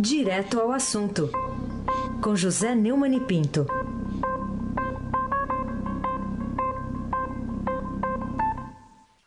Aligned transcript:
Direto 0.00 0.60
ao 0.60 0.70
assunto, 0.70 1.28
com 2.22 2.36
José 2.36 2.72
Neumann 2.72 3.16
e 3.16 3.20
Pinto. 3.20 3.66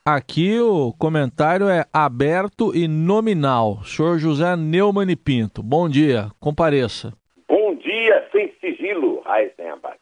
Aqui 0.05 0.57
o 0.62 0.94
comentário 0.94 1.67
é 1.67 1.83
aberto 1.92 2.73
e 2.73 2.87
nominal. 2.87 3.83
Senhor 3.83 4.17
José 4.17 4.55
Neumann 4.55 5.12
e 5.12 5.15
Pinto, 5.17 5.62
bom 5.62 5.89
dia, 5.89 6.29
compareça. 6.39 7.12
Bom 7.49 7.76
dia, 7.76 8.29
sem 8.31 8.53
sigilo, 8.62 9.22
Heisenberg. 9.28 9.99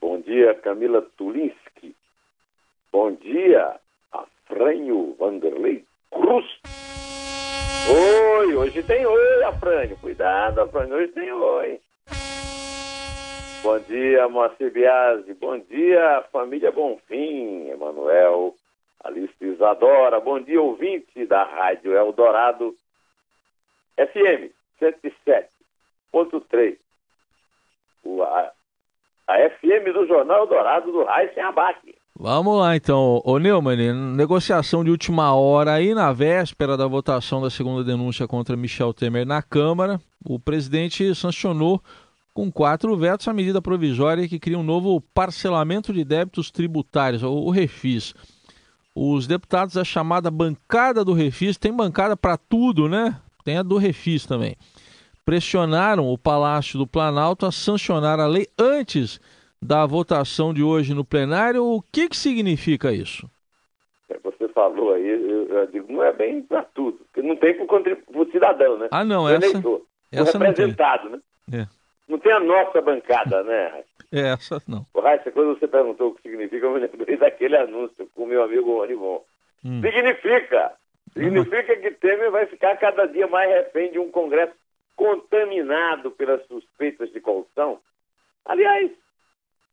Bom 0.00 0.22
dia, 0.22 0.54
Camila 0.54 1.02
Tulinski. 1.18 1.94
Bom 2.90 3.12
dia, 3.12 3.76
Afrânio 4.10 5.14
Vanderlei 5.18 5.84
Cruz. 6.10 6.46
Oi, 7.88 8.52
hoje 8.56 8.82
tem 8.82 9.06
oi, 9.06 9.44
Afrânio. 9.44 9.96
Cuidado, 9.98 10.60
Afrânio, 10.60 10.96
hoje 10.96 11.12
tem 11.12 11.32
oi. 11.32 11.80
Bom 13.62 13.78
dia, 13.78 14.28
Moacir 14.28 14.72
Biasi. 14.72 15.32
Bom 15.34 15.56
dia, 15.60 16.24
família 16.32 16.72
Bonfim, 16.72 17.68
Emanuel, 17.68 18.56
Alice 19.04 19.32
Isadora. 19.40 20.18
Bom 20.18 20.40
dia, 20.40 20.60
ouvinte 20.60 21.26
da 21.26 21.44
Rádio 21.44 21.96
Eldorado 21.96 22.74
FM 23.96 24.50
107.3. 24.82 26.76
A, 28.20 28.52
a 29.28 29.50
FM 29.50 29.92
do 29.92 30.06
Jornal 30.08 30.40
Eldorado 30.40 30.90
do 30.90 31.04
Raíssen 31.04 31.44
Abac. 31.44 31.95
Vamos 32.18 32.58
lá 32.58 32.74
então, 32.74 33.20
ô 33.26 33.38
Neumann, 33.38 33.92
negociação 34.14 34.82
de 34.82 34.90
última 34.90 35.34
hora 35.34 35.74
aí 35.74 35.92
na 35.92 36.14
véspera 36.14 36.74
da 36.74 36.86
votação 36.86 37.42
da 37.42 37.50
segunda 37.50 37.84
denúncia 37.84 38.26
contra 38.26 38.56
Michel 38.56 38.94
Temer 38.94 39.26
na 39.26 39.42
Câmara, 39.42 40.00
o 40.24 40.38
presidente 40.38 41.14
sancionou 41.14 41.78
com 42.32 42.50
quatro 42.50 42.96
vetos 42.96 43.28
a 43.28 43.34
medida 43.34 43.60
provisória 43.60 44.26
que 44.26 44.38
cria 44.38 44.58
um 44.58 44.62
novo 44.62 44.98
parcelamento 45.12 45.92
de 45.92 46.04
débitos 46.04 46.50
tributários, 46.50 47.22
o 47.22 47.50
Refis. 47.50 48.14
Os 48.94 49.26
deputados 49.26 49.74
da 49.74 49.84
chamada 49.84 50.30
bancada 50.30 51.04
do 51.04 51.12
Refis, 51.12 51.58
tem 51.58 51.70
bancada 51.70 52.16
para 52.16 52.38
tudo, 52.38 52.88
né? 52.88 53.14
Tem 53.44 53.58
a 53.58 53.62
do 53.62 53.76
Refis 53.76 54.24
também. 54.24 54.56
Pressionaram 55.22 56.08
o 56.08 56.16
Palácio 56.16 56.78
do 56.78 56.86
Planalto 56.86 57.44
a 57.44 57.52
sancionar 57.52 58.18
a 58.18 58.26
lei 58.26 58.46
antes 58.58 59.20
da 59.60 59.86
votação 59.86 60.52
de 60.52 60.62
hoje 60.62 60.94
no 60.94 61.04
plenário. 61.04 61.64
O 61.64 61.82
que, 61.92 62.08
que 62.08 62.16
significa 62.16 62.92
isso? 62.92 63.28
É, 64.08 64.18
você 64.18 64.48
falou 64.48 64.94
aí, 64.94 65.08
eu, 65.08 65.48
eu 65.48 65.66
digo, 65.66 65.92
não 65.92 66.02
é 66.02 66.12
bem 66.12 66.42
para 66.42 66.62
tudo, 66.62 66.98
porque 66.98 67.26
não 67.26 67.36
tem 67.36 67.54
para 67.54 68.20
o 68.20 68.30
cidadão, 68.30 68.78
né? 68.78 68.88
Ah, 68.90 69.04
não, 69.04 69.28
essa, 69.28 69.46
eleitor, 69.46 69.82
essa 70.12 70.38
representado, 70.38 71.10
não 71.10 71.16
né? 71.48 71.62
É. 71.62 71.66
Não 72.08 72.18
tem 72.18 72.32
a 72.32 72.40
nossa 72.40 72.80
bancada, 72.80 73.42
né? 73.42 73.82
É, 74.12 74.28
essa 74.28 74.62
não. 74.68 74.86
O 74.94 75.00
Raíssa, 75.00 75.32
quando 75.32 75.58
você 75.58 75.66
perguntou 75.66 76.10
o 76.10 76.14
que 76.14 76.22
significa, 76.22 76.66
eu 76.66 76.74
me 76.74 76.80
lembrei 76.80 77.16
daquele 77.16 77.56
anúncio 77.56 78.08
com 78.14 78.22
o 78.22 78.26
meu 78.26 78.44
amigo 78.44 78.78
Ronivon. 78.78 79.24
Hum. 79.64 79.80
Significa! 79.80 80.72
Significa 81.12 81.76
que 81.76 81.90
Temer 81.92 82.30
vai 82.30 82.46
ficar 82.46 82.76
cada 82.76 83.06
dia 83.06 83.26
mais 83.26 83.50
refém 83.50 83.90
de 83.90 83.98
um 83.98 84.10
Congresso 84.10 84.52
contaminado 84.94 86.10
pelas 86.10 86.44
suspeitas 86.46 87.10
de 87.10 87.20
corrupção. 87.20 87.78
Aliás, 88.44 88.90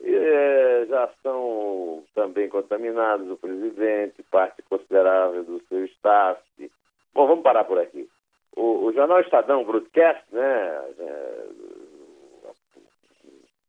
é, 0.02 0.86
já 0.88 1.10
são 1.22 2.04
também 2.14 2.50
contaminados 2.50 3.30
o 3.30 3.38
presidente, 3.38 4.24
parte 4.24 4.62
considerável 4.64 5.44
do 5.44 5.62
seu 5.68 5.86
staff. 5.86 6.42
Bom, 7.14 7.28
vamos 7.28 7.44
parar 7.44 7.64
por 7.64 7.80
aqui. 7.80 8.10
O, 8.56 8.86
o 8.86 8.94
jornal 8.94 9.22
Estadão 9.22 9.64
Broadcast, 9.64 10.24
né, 10.32 10.94
é, 11.00 11.48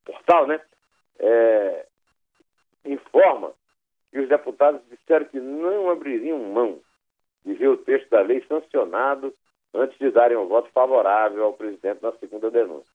portal, 0.05 0.47
né, 0.47 0.61
é, 1.19 1.87
informa 2.84 3.53
que 4.10 4.21
os 4.21 4.28
deputados 4.28 4.81
disseram 4.91 5.27
que 5.27 5.41
não 5.41 5.91
abririam 5.91 6.38
mão 6.38 6.81
de 7.44 7.54
ver 7.54 7.69
o 7.69 7.77
texto 7.77 8.09
da 8.10 8.21
lei 8.21 8.44
sancionado 8.47 9.34
antes 9.72 9.98
de 9.98 10.10
darem 10.10 10.37
um 10.37 10.47
voto 10.47 10.71
favorável 10.71 11.44
ao 11.44 11.53
presidente 11.53 12.03
na 12.03 12.12
segunda 12.12 12.50
denúncia. 12.50 12.94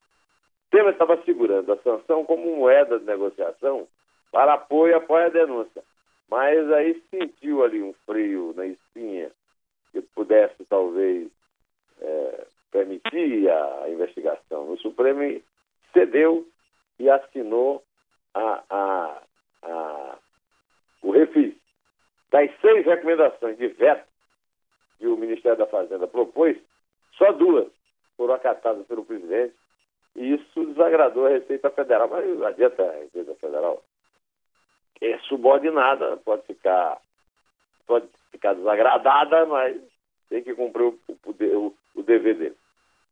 Temer 0.69 0.93
estava 0.93 1.21
segurando 1.23 1.71
a 1.73 1.77
sanção 1.77 2.23
como 2.25 2.55
moeda 2.55 2.99
de 2.99 3.05
negociação 3.05 3.87
para 4.31 4.53
apoio 4.53 4.95
após 4.97 5.25
a 5.25 5.29
denúncia. 5.29 5.83
Mas 6.29 6.71
aí 6.71 7.01
sentiu 7.09 7.63
ali 7.63 7.81
um 7.81 7.93
frio 8.05 8.53
na 8.55 8.65
espinha 8.65 9.31
que 9.91 10.01
pudesse 10.01 10.63
talvez 10.65 11.27
é, 11.99 12.45
permitir 12.71 13.49
a 13.49 13.89
investigação. 13.89 14.71
O 14.71 14.77
Supremo 14.77 15.41
cedeu 15.91 16.47
e 16.99 17.09
assinou 17.09 17.83
a, 18.35 18.63
a, 18.69 19.21
a, 19.63 20.17
o 21.01 21.11
refis. 21.11 21.55
Das 22.29 22.51
seis 22.61 22.85
recomendações 22.85 23.57
de 23.57 23.67
veto 23.69 24.07
que 24.99 25.07
o 25.07 25.17
Ministério 25.17 25.57
da 25.57 25.65
Fazenda 25.65 26.07
propôs, 26.07 26.57
só 27.17 27.31
duas 27.31 27.67
foram 28.15 28.35
acatadas 28.35 28.85
pelo 28.85 29.03
presidente 29.03 29.55
isso 30.19 30.65
desagradou 30.65 31.25
a 31.25 31.29
Receita 31.29 31.69
Federal. 31.69 32.09
Mas 32.09 32.37
não 32.37 32.45
adianta 32.45 32.83
a 32.83 32.91
Receita 32.91 33.33
Federal. 33.35 33.81
É 35.01 35.17
subordinada, 35.19 36.17
pode 36.17 36.41
ficar, 36.43 36.97
pode 37.87 38.05
ficar 38.31 38.53
desagradada, 38.53 39.45
mas 39.45 39.77
tem 40.29 40.43
que 40.43 40.53
cumprir 40.53 40.83
o, 40.83 40.99
o, 41.25 41.75
o 41.95 42.03
dever 42.03 42.35
dele. 42.35 42.55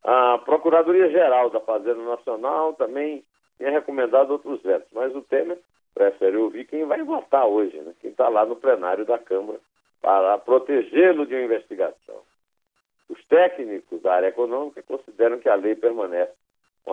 A 0.03 0.37
Procuradoria-Geral 0.39 1.49
da 1.49 1.61
Fazenda 1.61 2.03
Nacional 2.03 2.73
também 2.73 3.23
tinha 3.57 3.71
recomendado 3.71 4.31
outros 4.31 4.61
vetos, 4.61 4.89
mas 4.91 5.15
o 5.15 5.21
Temer 5.21 5.57
prefere 5.93 6.37
ouvir 6.37 6.65
quem 6.65 6.85
vai 6.85 7.01
votar 7.03 7.47
hoje, 7.47 7.79
né? 7.79 7.93
quem 8.01 8.11
está 8.11 8.27
lá 8.27 8.45
no 8.45 8.55
plenário 8.55 9.05
da 9.05 9.17
Câmara, 9.17 9.59
para 10.01 10.37
protegê-lo 10.37 11.25
de 11.25 11.33
uma 11.33 11.43
investigação. 11.43 12.21
Os 13.09 13.23
técnicos 13.25 14.01
da 14.01 14.13
área 14.13 14.27
econômica 14.27 14.83
consideram 14.83 15.39
que 15.39 15.49
a 15.49 15.55
lei 15.55 15.75
permanece 15.75 16.33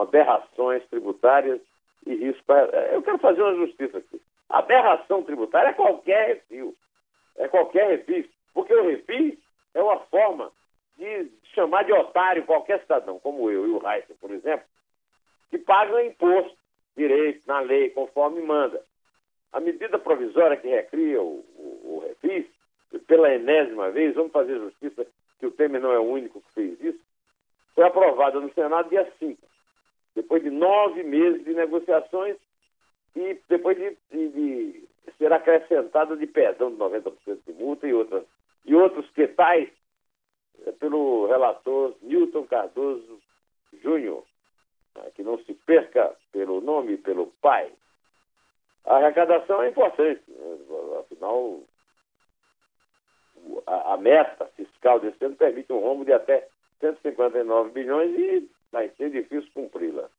aberrações 0.00 0.84
tributárias 0.88 1.60
e 2.06 2.15
risco. 2.15 2.53
Eu 2.93 3.03
quero 3.03 3.19
fazer 3.19 3.43
uma 3.43 3.66
justiça 3.66 3.99
aqui. 3.99 4.21
Aberração 4.49 5.22
tributária 5.22 5.69
é 5.69 5.72
qualquer 5.72 6.28
refil. 6.28 6.75
É 7.37 7.49
qualquer 7.49 7.88
refis. 7.88 8.27
Porque 8.53 8.75
o 8.75 8.88
refis 8.88 9.38
é 9.75 9.83
uma 9.83 9.99
forma 10.00 10.50
de 10.97 11.31
chamar 11.54 11.84
de 11.84 11.93
otário 11.93 12.44
qualquer 12.44 12.81
cidadão, 12.81 13.19
como 13.19 13.50
eu 13.50 13.66
e 13.66 13.71
o 13.71 13.88
Heisen, 13.88 14.16
por 14.21 14.31
exemplo, 14.31 14.65
que 15.50 15.59
pagam 15.59 16.00
imposto, 16.00 16.56
direito, 16.97 17.43
na 17.47 17.60
lei, 17.60 17.91
conforme 17.91 18.41
manda. 18.41 18.81
A 19.53 19.60
medida 19.60 19.99
provisória 19.99 20.56
que 20.56 20.69
recria 20.69 21.21
o, 21.21 21.44
o, 21.56 21.97
o 21.97 22.06
refis, 22.06 22.47
pela 23.06 23.33
enésima 23.33 23.91
vez, 23.91 24.15
vamos 24.15 24.33
fazer 24.33 24.59
justiça 24.59 25.04
que 25.41 25.47
o 25.47 25.50
Temer 25.50 25.81
não 25.81 25.93
é 25.93 25.99
o 25.99 26.04
único 26.04 26.41
que 26.41 26.53
fez 26.53 26.81
isso, 26.81 27.00
foi 27.75 27.84
aprovada 27.84 28.38
no 28.38 28.53
Senado 28.53 28.88
dia 28.88 29.10
5 29.19 29.37
depois 30.14 30.42
de 30.42 30.50
nove 30.50 31.02
meses 31.02 31.44
de 31.44 31.52
negociações 31.54 32.36
e 33.16 33.38
depois 33.48 33.76
de, 33.76 33.97
de, 34.10 34.28
de 34.28 34.88
ser 35.19 35.32
acrescentada 35.32 36.16
de 36.16 36.26
perdão 36.26 36.70
de 36.70 36.76
90% 36.76 37.12
de 37.47 37.52
multa 37.52 37.86
e, 37.86 37.94
outras, 37.94 38.24
e 38.64 38.74
outros 38.74 39.08
que 39.10 39.22
é, 39.22 40.72
pelo 40.72 41.26
relator 41.26 41.94
Newton 42.03 42.47
Cardoso 42.47 43.20
Júnior, 43.82 44.24
né, 44.97 45.10
que 45.14 45.22
não 45.22 45.38
se 45.44 45.54
perca 45.54 46.14
pelo 46.32 46.60
nome 46.60 46.97
pelo 46.97 47.26
pai. 47.41 47.72
A 48.84 48.97
arrecadação 48.97 49.62
é 49.62 49.69
importante, 49.69 50.22
né? 50.28 50.58
afinal, 51.00 51.60
a, 53.66 53.97
meta 53.97 54.47
fiscal 54.56 55.00
desse 55.00 55.24
ano 55.24 55.36
permite 55.36 55.72
um 55.72 55.80
rombo 55.80 56.04
de 56.04 56.12
até 56.12 56.47
159 56.80 57.71
bilhões 57.71 58.10
e 58.18 58.48
vai 58.74 58.88
ser 58.97 59.10
difícil 59.10 59.48
cumpri-la. 59.54 60.10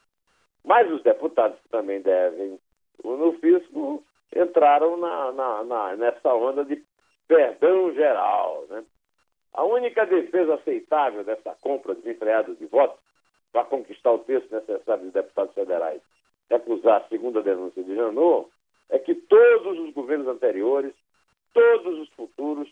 Mas 0.63 0.89
os 0.89 1.03
deputados 1.03 1.59
também 1.69 2.01
devem 2.01 2.57
no 3.03 3.33
fisco 3.33 4.03
entraram 4.33 4.97
na, 4.97 5.31
na, 5.33 5.63
na, 5.63 5.95
nessa 5.97 6.33
onda 6.33 6.63
de 6.63 6.81
perdão 7.27 7.93
geral. 7.93 8.65
Né? 8.69 8.83
A 9.53 9.63
única 9.63 10.05
defesa 10.05 10.55
aceitável 10.55 11.23
dessa 11.23 11.55
compra 11.61 11.93
desenfreada 11.93 12.55
de 12.55 12.65
votos 12.65 12.99
para 13.51 13.65
conquistar 13.65 14.11
o 14.11 14.19
texto 14.19 14.51
necessário 14.51 15.03
dos 15.03 15.13
deputados 15.13 15.53
federais 15.53 16.01
recusar 16.49 17.01
a 17.01 17.07
segunda 17.09 17.41
denúncia 17.41 17.83
de 17.83 17.95
Janot 17.95 18.49
é 18.89 18.99
que 18.99 19.15
todos 19.15 19.79
os 19.79 19.93
governos 19.93 20.27
anteriores, 20.27 20.93
todos 21.53 21.99
os 21.99 22.09
futuros, 22.09 22.71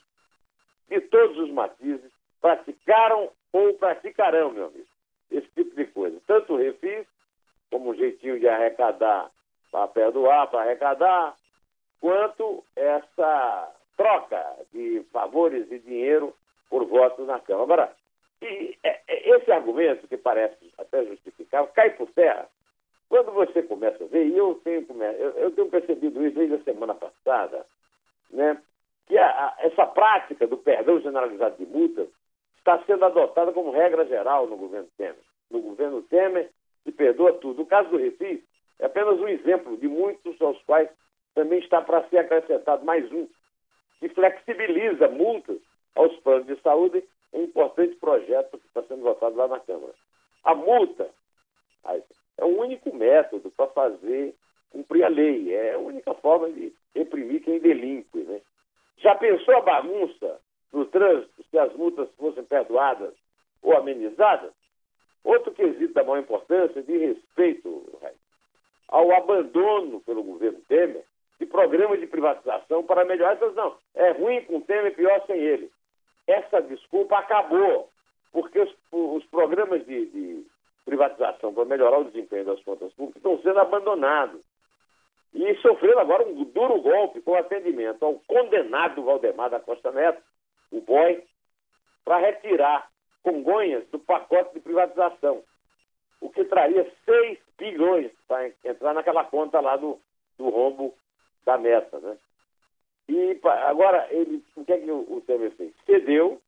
de 0.89 1.01
todos 1.01 1.37
os 1.39 1.51
matizes, 1.51 2.11
praticaram 2.39 3.29
ou 3.51 3.73
praticarão, 3.75 4.51
meu 4.51 4.67
amigo, 4.67 4.92
esse 5.33 5.47
tipo 5.55 5.75
de 5.75 5.85
coisa. 5.85 6.17
Tanto 6.27 6.53
o 6.53 6.57
refis, 6.57 7.05
como 7.69 7.89
um 7.89 7.95
jeitinho 7.95 8.39
de 8.39 8.47
arrecadar 8.47 9.31
para 9.71 9.87
perdoar, 9.87 10.47
para 10.47 10.61
arrecadar, 10.61 11.35
quanto 11.99 12.63
essa 12.75 13.71
troca 13.97 14.57
de 14.71 15.03
favores 15.11 15.71
e 15.71 15.79
dinheiro 15.79 16.33
por 16.69 16.85
votos 16.85 17.25
na 17.25 17.39
Câmara. 17.39 17.63
Agora, 17.63 17.95
e, 18.41 18.77
é, 18.83 19.01
é, 19.07 19.29
esse 19.35 19.51
argumento, 19.51 20.07
que 20.07 20.17
parece 20.17 20.73
até 20.77 21.05
justificável, 21.05 21.71
cai 21.73 21.91
por 21.91 22.09
terra 22.11 22.47
quando 23.09 23.31
você 23.31 23.61
começa 23.61 24.03
a 24.03 24.07
ver, 24.07 24.25
e 24.25 24.35
eu 24.35 24.59
tenho, 24.63 24.85
eu 25.37 25.51
tenho 25.51 25.69
percebido 25.69 26.25
isso 26.25 26.35
desde 26.35 26.55
a 26.55 26.63
semana 26.63 26.95
passada, 26.95 27.63
né, 28.31 28.59
que 29.05 29.15
a, 29.17 29.27
a, 29.27 29.55
essa 29.59 29.85
prática 29.85 30.47
do 30.47 30.57
perdão 30.57 30.99
generalizado 30.99 31.55
de 31.57 31.65
multas 31.65 32.07
está 32.63 32.81
sendo 32.85 33.03
adotada 33.03 33.51
como 33.51 33.71
regra 33.71 34.05
geral 34.05 34.47
no 34.47 34.55
governo 34.55 34.87
Temer. 34.97 35.19
No 35.51 35.59
governo 35.59 36.01
Temer 36.03 36.49
se 36.85 36.91
perdoa 36.93 37.33
tudo. 37.33 37.61
O 37.61 37.65
caso 37.65 37.89
do 37.89 37.97
Recife 37.97 38.43
é 38.79 38.85
apenas 38.85 39.19
um 39.19 39.27
exemplo 39.27 39.75
de 39.75 39.87
muitos 39.87 40.41
aos 40.41 40.61
quais 40.63 40.89
também 41.35 41.59
está 41.59 41.81
para 41.81 42.07
ser 42.07 42.19
acrescentado 42.19 42.85
mais 42.85 43.11
um, 43.11 43.27
que 43.99 44.07
flexibiliza 44.09 45.09
multas 45.09 45.57
aos 45.95 46.15
planos 46.17 46.47
de 46.47 46.55
saúde, 46.61 47.03
é 47.33 47.37
um 47.37 47.43
importante 47.43 47.95
projeto 47.95 48.57
que 48.57 48.67
está 48.67 48.81
sendo 48.83 49.01
votado 49.01 49.35
lá 49.35 49.47
na 49.47 49.59
Câmara. 49.59 49.93
A 50.43 50.55
multa 50.55 51.09
é 52.37 52.45
o 52.45 52.59
único 52.59 52.95
método 52.95 53.51
para 53.51 53.67
fazer 53.67 54.35
cumprir 54.71 55.03
a 55.03 55.09
lei, 55.09 55.53
é 55.53 55.73
a 55.73 55.79
única 55.79 56.13
forma 56.15 56.49
de 56.49 56.73
reprimir 56.95 57.41
quem 57.43 57.59
delinque. 57.59 58.19
Né? 58.19 58.41
Já 58.97 59.15
pensou 59.15 59.55
a 59.57 59.61
bagunça 59.61 60.39
no 60.73 60.85
trânsito 60.87 61.43
se 61.49 61.57
as 61.57 61.71
multas 61.73 62.09
fossem 62.17 62.43
perdoadas 62.43 63.13
ou 63.61 63.77
amenizadas? 63.77 64.51
Outro 65.23 65.53
quesito 65.53 65.93
da 65.93 66.03
maior 66.03 66.19
importância 66.19 66.81
de 66.81 66.97
respeito 66.97 67.99
ao 68.89 69.11
abandono 69.11 70.01
pelo 70.01 70.23
governo 70.23 70.59
Temer 70.67 71.03
de 71.39 71.45
programas 71.45 71.99
de 71.99 72.07
privatização 72.07 72.83
para 72.83 73.05
melhorar 73.05 73.33
essas 73.33 73.55
não. 73.55 73.75
É 73.95 74.11
ruim 74.11 74.43
com 74.45 74.61
Temer, 74.61 74.95
pior 74.95 75.23
sem 75.25 75.37
ele. 75.37 75.71
Essa 76.27 76.61
desculpa 76.61 77.17
acabou, 77.17 77.89
porque 78.31 78.59
os, 78.59 78.75
os 78.91 79.25
programas 79.25 79.85
de, 79.85 80.05
de 80.07 80.45
privatização 80.85 81.53
para 81.53 81.65
melhorar 81.65 81.99
o 81.99 82.05
desempenho 82.05 82.45
das 82.45 82.61
contas 82.63 82.93
públicas 82.93 83.17
estão 83.17 83.39
sendo 83.41 83.59
abandonados. 83.59 84.41
E 85.33 85.55
sofrendo 85.55 85.99
agora 85.99 86.27
um 86.27 86.43
duro 86.43 86.79
golpe 86.81 87.19
com 87.21 87.33
atendimento 87.33 88.03
ao 88.05 88.21
condenado 88.27 89.03
Valdemar 89.03 89.49
da 89.49 89.59
Costa 89.59 89.91
Neto, 89.91 90.21
o 90.73 90.81
BOI, 90.81 91.23
para 92.03 92.17
retirar 92.17 92.91
Congonhas 93.21 93.87
do 93.87 93.99
pacote 93.99 94.53
de 94.53 94.59
privatização, 94.59 95.41
o 96.19 96.29
que 96.29 96.43
traria 96.43 96.91
6 97.05 97.39
bilhões 97.57 98.11
para 98.27 98.49
entrar 98.65 98.93
naquela 98.93 99.23
conta 99.23 99.61
lá 99.61 99.77
do, 99.77 99.97
do 100.37 100.49
rombo 100.49 100.93
da 101.45 101.57
meta. 101.57 101.99
Né? 101.99 102.17
E 103.07 103.39
agora, 103.43 104.07
ele, 104.11 104.43
o 104.57 104.65
que 104.65 104.73
é 104.73 104.77
que 104.79 104.91
o, 104.91 105.21
Temer 105.25 105.51
fez? 105.51 105.73
Cedeu, 105.85 106.41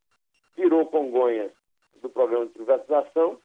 tirou 0.55 0.85
Congonhas 0.87 1.51
do 2.01 2.09
programa 2.09 2.47
de 2.47 2.51
privatização 2.51 3.39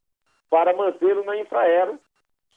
para 0.49 0.77
mantê-lo 0.77 1.25
na 1.25 1.37
Infraero, 1.37 2.01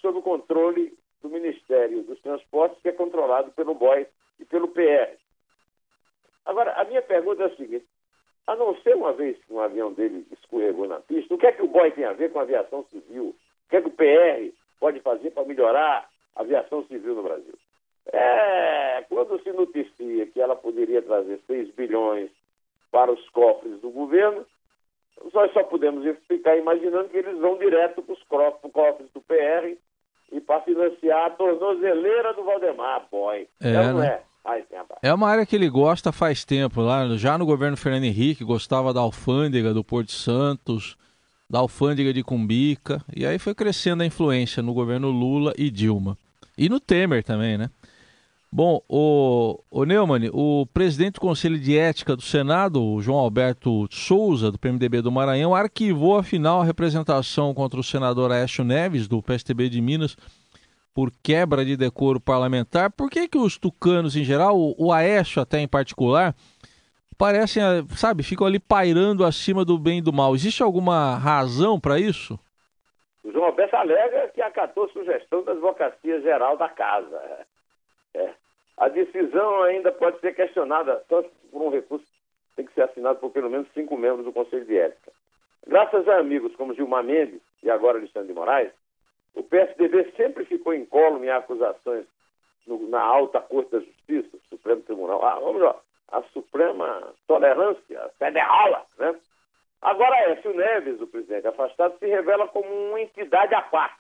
sob 0.02 0.18
o 0.18 0.24
controle 0.24 0.98
do 1.22 1.30
Ministério 1.30 2.02
dos 2.04 2.20
Transportes, 2.22 2.82
que 2.82 2.90
é 2.90 2.94
controlado 2.94 3.52
pelo 3.52 3.76
BOI 3.76 4.08
e 4.40 4.46
pelo 4.46 4.70
PR. 4.70 5.18
Agora, 6.46 6.74
a 6.74 6.84
minha 6.84 7.02
pergunta 7.02 7.44
é 7.44 7.46
a 7.46 7.56
seguinte: 7.56 7.88
a 8.46 8.56
não 8.56 8.76
ser 8.82 8.96
uma 8.96 9.14
vez 9.14 9.38
que 9.44 9.54
um 9.54 9.60
avião 9.60 9.94
dele 9.94 10.26
escorregou 10.32 10.88
na 10.88 11.00
pista, 11.00 11.34
o 11.34 11.38
que 11.38 11.48
é 11.48 11.52
que 11.52 11.62
o 11.62 11.68
BOI 11.68 11.92
tem 11.92 12.06
a 12.06 12.14
ver 12.14 12.32
com 12.32 12.40
a 12.40 12.44
aviação 12.44 12.86
civil? 12.92 13.36
O 13.66 13.70
que 13.70 13.78
é 13.78 13.82
que 13.82 13.88
o 13.88 13.92
PR 13.92 14.56
pode 14.80 15.00
fazer 15.00 15.32
para 15.32 15.46
melhorar 15.46 16.10
a 16.36 16.42
aviação 16.42 16.86
civil 16.86 17.16
no 17.16 17.24
Brasil? 17.24 17.54
É, 18.12 19.06
quando 19.10 19.42
se 19.42 19.52
noticia 19.52 20.28
que 20.28 20.42
ela 20.42 20.56
poderia 20.56 21.02
trazer 21.02 21.40
6 21.48 21.70
bilhões 21.74 22.30
para 22.92 23.12
os 23.12 23.30
cofres 23.30 23.80
do 23.80 23.90
governo, 23.90 24.46
nós 25.34 25.52
só 25.54 25.64
podemos 25.64 26.04
ficar 26.28 26.58
imaginando 26.58 27.10
que 27.10 27.18
eles 27.18 27.38
vão 27.40 27.58
direto 27.58 28.02
para 28.02 28.14
os 28.14 28.24
cofres 28.24 29.10
do 29.14 29.22
PR 29.22 29.78
e 30.32 30.42
para 30.42 30.62
financiar 30.62 31.28
a 31.28 31.30
tornozeleira 31.30 32.34
do 32.34 32.44
Valdemar, 32.44 33.08
boy. 33.10 33.48
É, 33.62 33.72
não 33.72 34.00
né? 34.00 34.08
é? 34.08 34.24
Ai, 34.44 34.66
é 35.04 35.14
uma 35.14 35.28
área 35.28 35.46
que 35.46 35.54
ele 35.54 35.70
gosta 35.70 36.14
faz 36.14 36.46
tempo. 36.46 36.80
Lá, 36.80 37.18
já 37.18 37.38
no 37.38 37.46
governo 37.46 37.76
Fernando 37.76 38.06
Henrique, 38.06 38.42
gostava 38.46 38.94
da 38.94 39.02
alfândega 39.02 39.74
do 39.74 39.84
Porto 39.84 40.14
Santos, 40.14 40.96
da 41.50 41.60
alfândega 41.60 42.14
de 42.14 42.24
Cumbica. 42.24 43.04
E 43.14 43.26
aí 43.26 43.38
foi 43.38 43.54
crescendo 43.54 44.02
a 44.02 44.06
influência 44.06 44.64
no 44.64 44.74
governo 44.74 45.12
Lula 45.12 45.54
e 45.58 45.70
Dilma. 45.70 46.18
E 46.58 46.70
no 46.70 46.80
Temer 46.80 47.22
também, 47.22 47.58
né? 47.58 47.70
Bom, 48.50 48.82
o, 48.88 49.60
o 49.70 49.84
Neumann, 49.84 50.30
o 50.32 50.66
presidente 50.68 51.16
do 51.16 51.22
Conselho 51.22 51.60
de 51.60 51.78
Ética 51.78 52.16
do 52.16 52.22
Senado, 52.22 52.82
o 52.82 53.02
João 53.02 53.18
Alberto 53.18 53.90
Souza, 53.92 54.52
do 54.52 54.58
PMDB 54.58 55.02
do 55.02 55.12
Maranhão, 55.12 55.54
arquivou 55.54 56.18
afinal 56.18 56.62
a 56.62 56.64
representação 56.64 57.54
contra 57.54 57.78
o 57.78 57.84
senador 57.84 58.32
Aécio 58.32 58.64
Neves, 58.64 59.08
do 59.08 59.22
PSTB 59.22 59.68
de 59.68 59.82
Minas, 59.82 60.16
por 60.94 61.12
quebra 61.24 61.66
de 61.66 61.76
decoro 61.76 62.20
parlamentar. 62.20 62.92
Por 62.92 63.10
que, 63.10 63.28
que 63.28 63.38
os 63.38 63.58
tucanos 63.58 64.16
em 64.16 64.24
geral, 64.24 64.58
o, 64.58 64.76
o 64.78 64.94
Aécio 64.94 65.42
até 65.42 65.60
em 65.60 65.68
particular, 65.68 66.36
parecem, 67.18 67.64
sabe, 67.96 68.24
ficam 68.24 68.46
ali 68.46 68.60
pairando 68.60 69.26
acima 69.26 69.66
do 69.66 69.78
bem 69.78 70.00
e 70.00 70.02
do 70.02 70.14
mal? 70.14 70.36
Existe 70.36 70.62
alguma 70.62 71.16
razão 71.16 71.80
para 71.80 72.00
isso? 72.00 72.40
O 73.24 73.32
João 73.32 73.46
Alberto 73.46 73.76
alega 73.76 74.30
que 74.30 74.42
acatou 74.42 74.90
sugestão 74.90 75.44
da 75.44 75.54
Advocacia 75.54 76.22
Geral 76.22 76.58
da 76.58 76.70
Casa. 76.70 77.20
É. 78.14 78.30
A 78.78 78.90
decisão 78.90 79.64
ainda 79.64 79.92
pode 79.92 80.20
ser 80.20 80.36
questionada 80.36 81.04
só 81.08 81.24
por 81.52 81.62
um 81.62 81.70
recurso 81.70 82.06
tem 82.56 82.66
que 82.66 82.74
ser 82.74 82.84
assinado 82.84 83.20
por 83.20 83.32
pelo 83.32 83.50
menos 83.50 83.68
cinco 83.74 83.98
membros 83.98 84.26
do 84.26 84.34
Conselho 84.34 84.66
de 84.66 84.78
Ética. 84.78 85.12
Graças 85.66 86.08
a 86.08 86.18
amigos 86.18 86.56
como 86.56 86.74
Gilmar 86.74 87.04
Mendes 87.04 87.42
e 87.64 87.70
agora 87.70 87.98
Alexandre 87.98 88.28
de 88.28 88.34
Moraes, 88.34 88.72
o 89.36 89.44
PSDB 89.44 90.12
sempre 90.16 90.46
ficou 90.46 90.74
incólume 90.74 91.28
em 91.28 91.32
acusações 91.32 92.06
no, 92.68 92.88
na 92.90 93.02
alta 93.02 93.42
Corte 93.42 93.72
da 93.72 93.80
Justiça, 93.80 94.38
Supremo 94.50 94.82
Tribunal, 94.82 95.24
ah, 95.24 95.40
vamos 95.40 95.62
lá, 95.62 95.76
a 96.12 96.22
Suprema 96.34 97.14
Tolerância 97.28 98.10
Federal, 98.20 98.86
né? 98.98 99.16
Agora 99.82 100.32
Écio 100.32 100.54
Neves, 100.56 101.02
o 101.02 101.08
presidente 101.08 101.48
afastado, 101.48 101.98
se 102.00 102.06
revela 102.06 102.48
como 102.48 102.70
uma 102.70 103.02
entidade 103.02 103.54
à 103.54 103.62
parte, 103.62 104.00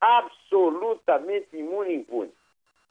absolutamente 0.00 1.56
imune 1.56 1.90
e 1.90 1.96
impune. 1.96 2.32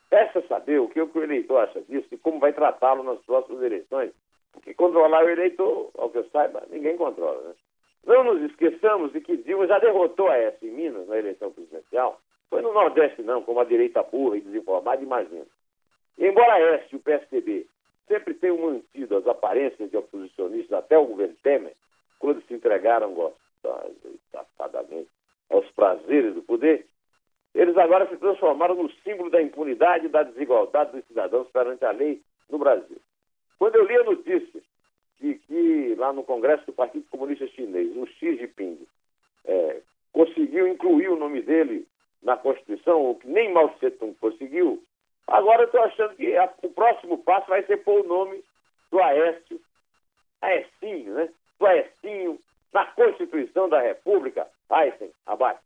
Resta 0.10 0.42
saber 0.48 0.80
o 0.80 0.88
que 0.88 1.02
o 1.02 1.24
eleitor 1.24 1.58
acha 1.58 1.82
disso 1.82 2.08
e 2.12 2.18
como 2.18 2.40
vai 2.40 2.54
tratá-lo 2.54 3.04
nas 3.04 3.20
próximas 3.26 3.62
eleições. 3.62 4.14
Porque 4.54 4.74
controlar 4.74 5.26
o 5.26 5.30
eleitor, 5.30 5.92
ao 5.98 6.10
que 6.10 6.20
eu 6.20 6.30
saiba, 6.30 6.64
ninguém 6.70 6.96
controla. 6.96 7.42
Né? 7.50 7.56
Não 8.06 8.24
nos 8.24 8.42
esqueçamos 8.44 9.12
de 9.14 9.22
que 9.22 9.38
Dilma 9.38 9.68
já 9.68 9.80
derrotou 9.80 10.28
a 10.30 10.38
S 10.38 10.66
em 10.66 10.72
Minas 10.72 11.08
na 11.08 11.18
eleição 11.18 11.52
presidencial. 11.52 12.22
Foi 12.50 12.62
no 12.62 12.72
Nordeste, 12.72 13.24
não, 13.24 13.42
como 13.42 13.60
a 13.60 13.66
direita 13.66 14.04
burra 14.04 14.38
e 14.38 14.42
desinformada 14.42 15.02
imagina. 15.02 15.46
Embora 16.18 16.54
a 16.54 16.60
S 16.60 16.88
e 16.92 16.96
o 16.96 17.00
PSDB 17.00 17.68
sempre 18.08 18.36
tenham 18.36 18.58
mantido 18.58 19.18
as 19.18 19.28
aparências 19.28 19.90
de 19.90 19.98
oposicionistas 19.98 20.78
até 20.78 20.98
o 20.98 21.06
governo 21.06 21.36
Temer, 21.42 21.74
quando 22.20 22.42
se 22.44 22.54
entregaram 22.54 23.14
gostosamente 23.14 25.10
aos 25.50 25.70
prazeres 25.72 26.36
do 26.36 26.44
poder, 26.44 26.86
eles 27.54 27.76
agora 27.78 28.08
se 28.08 28.18
transformaram 28.18 28.76
no 28.76 28.92
símbolo 29.04 29.30
da 29.30 29.42
impunidade 29.42 30.06
e 30.06 30.10
da 30.10 30.24
desigualdade 30.24 30.92
dos 30.92 31.06
cidadãos 31.06 31.48
perante 31.50 31.84
a 31.86 31.92
lei 31.92 32.22
no 32.50 32.60
Brasil. 32.60 32.98
Quando 33.58 33.78
eu 33.78 33.86
li 33.86 33.96
a 33.98 34.04
notícia 34.04 34.62
de 35.20 35.36
que 35.36 35.96
lá 35.98 36.12
no 36.14 36.24
Congresso 36.24 36.66
do 36.66 36.74
Partido 36.74 37.06
Comunista 37.10 37.48
Chinês, 37.48 37.96
o 37.96 38.06
Xi 38.06 38.38
Jinping 38.38 38.80
é, 39.46 39.82
conseguiu 40.12 40.68
incluir 40.68 41.10
o 41.10 41.20
nome 41.20 41.42
dele 41.42 41.88
na 42.22 42.36
Constituição, 42.36 43.12
o 43.12 43.16
que 43.16 43.28
nem 43.28 43.54
Mao 43.54 43.70
Tse 43.70 43.92
Tung 43.92 44.16
conseguiu, 44.20 44.82
agora 45.28 45.64
eu 45.64 45.66
estou 45.66 45.82
achando 45.82 46.16
que 46.16 46.36
a, 46.36 46.52
o 46.64 46.70
próximo 46.70 47.18
passo 47.20 47.48
vai 47.48 47.64
ser 47.66 47.78
pôr 47.78 48.04
o 48.04 48.08
nome 48.08 48.44
do 48.92 49.00
Aécio, 49.02 49.60
Aécinho, 50.42 51.14
né? 51.14 51.30
Do 51.60 51.66
Aécinho 51.66 52.40
na 52.74 52.86
Constituição 52.88 53.70
da 53.70 53.82
República. 53.82 54.48
Aysen, 54.70 55.10
abaixo. 55.26 55.62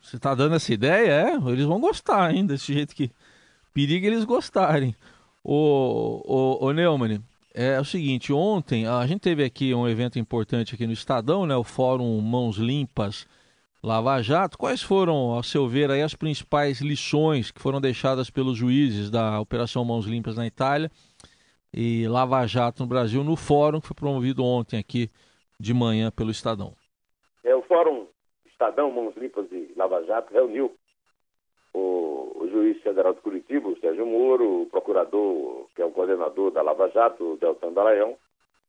Você 0.00 0.18
tá 0.18 0.34
dando 0.34 0.56
essa 0.56 0.72
ideia? 0.72 1.10
É, 1.10 1.34
eles 1.50 1.64
vão 1.64 1.80
gostar 1.80 2.26
ainda, 2.26 2.54
desse 2.54 2.72
jeito 2.72 2.94
que. 2.94 3.10
Periga 3.72 4.06
eles 4.06 4.24
gostarem. 4.24 4.94
O, 5.42 6.22
o, 6.24 6.66
o 6.66 6.72
Neumann, 6.72 7.20
é 7.54 7.80
o 7.80 7.84
seguinte, 7.84 8.32
ontem 8.32 8.84
a 8.84 9.06
gente 9.06 9.20
teve 9.20 9.44
aqui 9.44 9.72
um 9.72 9.88
evento 9.88 10.18
importante 10.18 10.74
aqui 10.74 10.88
no 10.88 10.92
Estadão, 10.92 11.46
né? 11.46 11.54
O 11.54 11.62
Fórum 11.62 12.20
Mãos 12.20 12.56
Limpas 12.56 13.28
Lava 13.80 14.20
Jato. 14.20 14.58
Quais 14.58 14.82
foram, 14.82 15.14
ao 15.14 15.42
seu 15.44 15.68
ver, 15.68 15.88
aí, 15.88 16.02
as 16.02 16.16
principais 16.16 16.80
lições 16.80 17.52
que 17.52 17.60
foram 17.60 17.80
deixadas 17.80 18.28
pelos 18.28 18.58
juízes 18.58 19.08
da 19.08 19.38
Operação 19.38 19.84
Mãos 19.84 20.04
Limpas 20.04 20.36
na 20.36 20.44
Itália 20.44 20.90
e 21.72 22.08
Lava 22.08 22.44
Jato 22.44 22.82
no 22.82 22.88
Brasil 22.88 23.22
no 23.22 23.36
fórum 23.36 23.80
que 23.80 23.86
foi 23.86 23.94
promovido 23.94 24.44
ontem 24.44 24.78
aqui 24.78 25.08
de 25.60 25.72
manhã 25.72 26.10
pelo 26.10 26.32
Estadão? 26.32 26.74
É, 27.44 27.54
o 27.54 27.62
Fórum 27.62 28.08
Estadão 28.46 28.90
Mãos 28.90 29.14
Limpas 29.16 29.46
e 29.52 29.72
Lava 29.76 30.02
Jato 30.04 30.32
reuniu 30.32 30.74
o, 31.74 32.32
o, 32.36 32.48
juiz 32.48 32.80
federal 32.82 33.12
de 33.12 33.20
Curitiba, 33.20 33.68
o 33.68 33.78
Sérgio 33.78 34.06
Moro, 34.06 34.62
o 34.62 34.66
procurador, 34.66 35.66
que 35.74 35.82
é 35.82 35.84
o 35.84 35.90
coordenador 35.90 36.52
da 36.52 36.62
Lava 36.62 36.88
Jato, 36.88 37.32
o 37.32 37.36
Deltan 37.36 37.72
Dallagnol, 37.72 38.18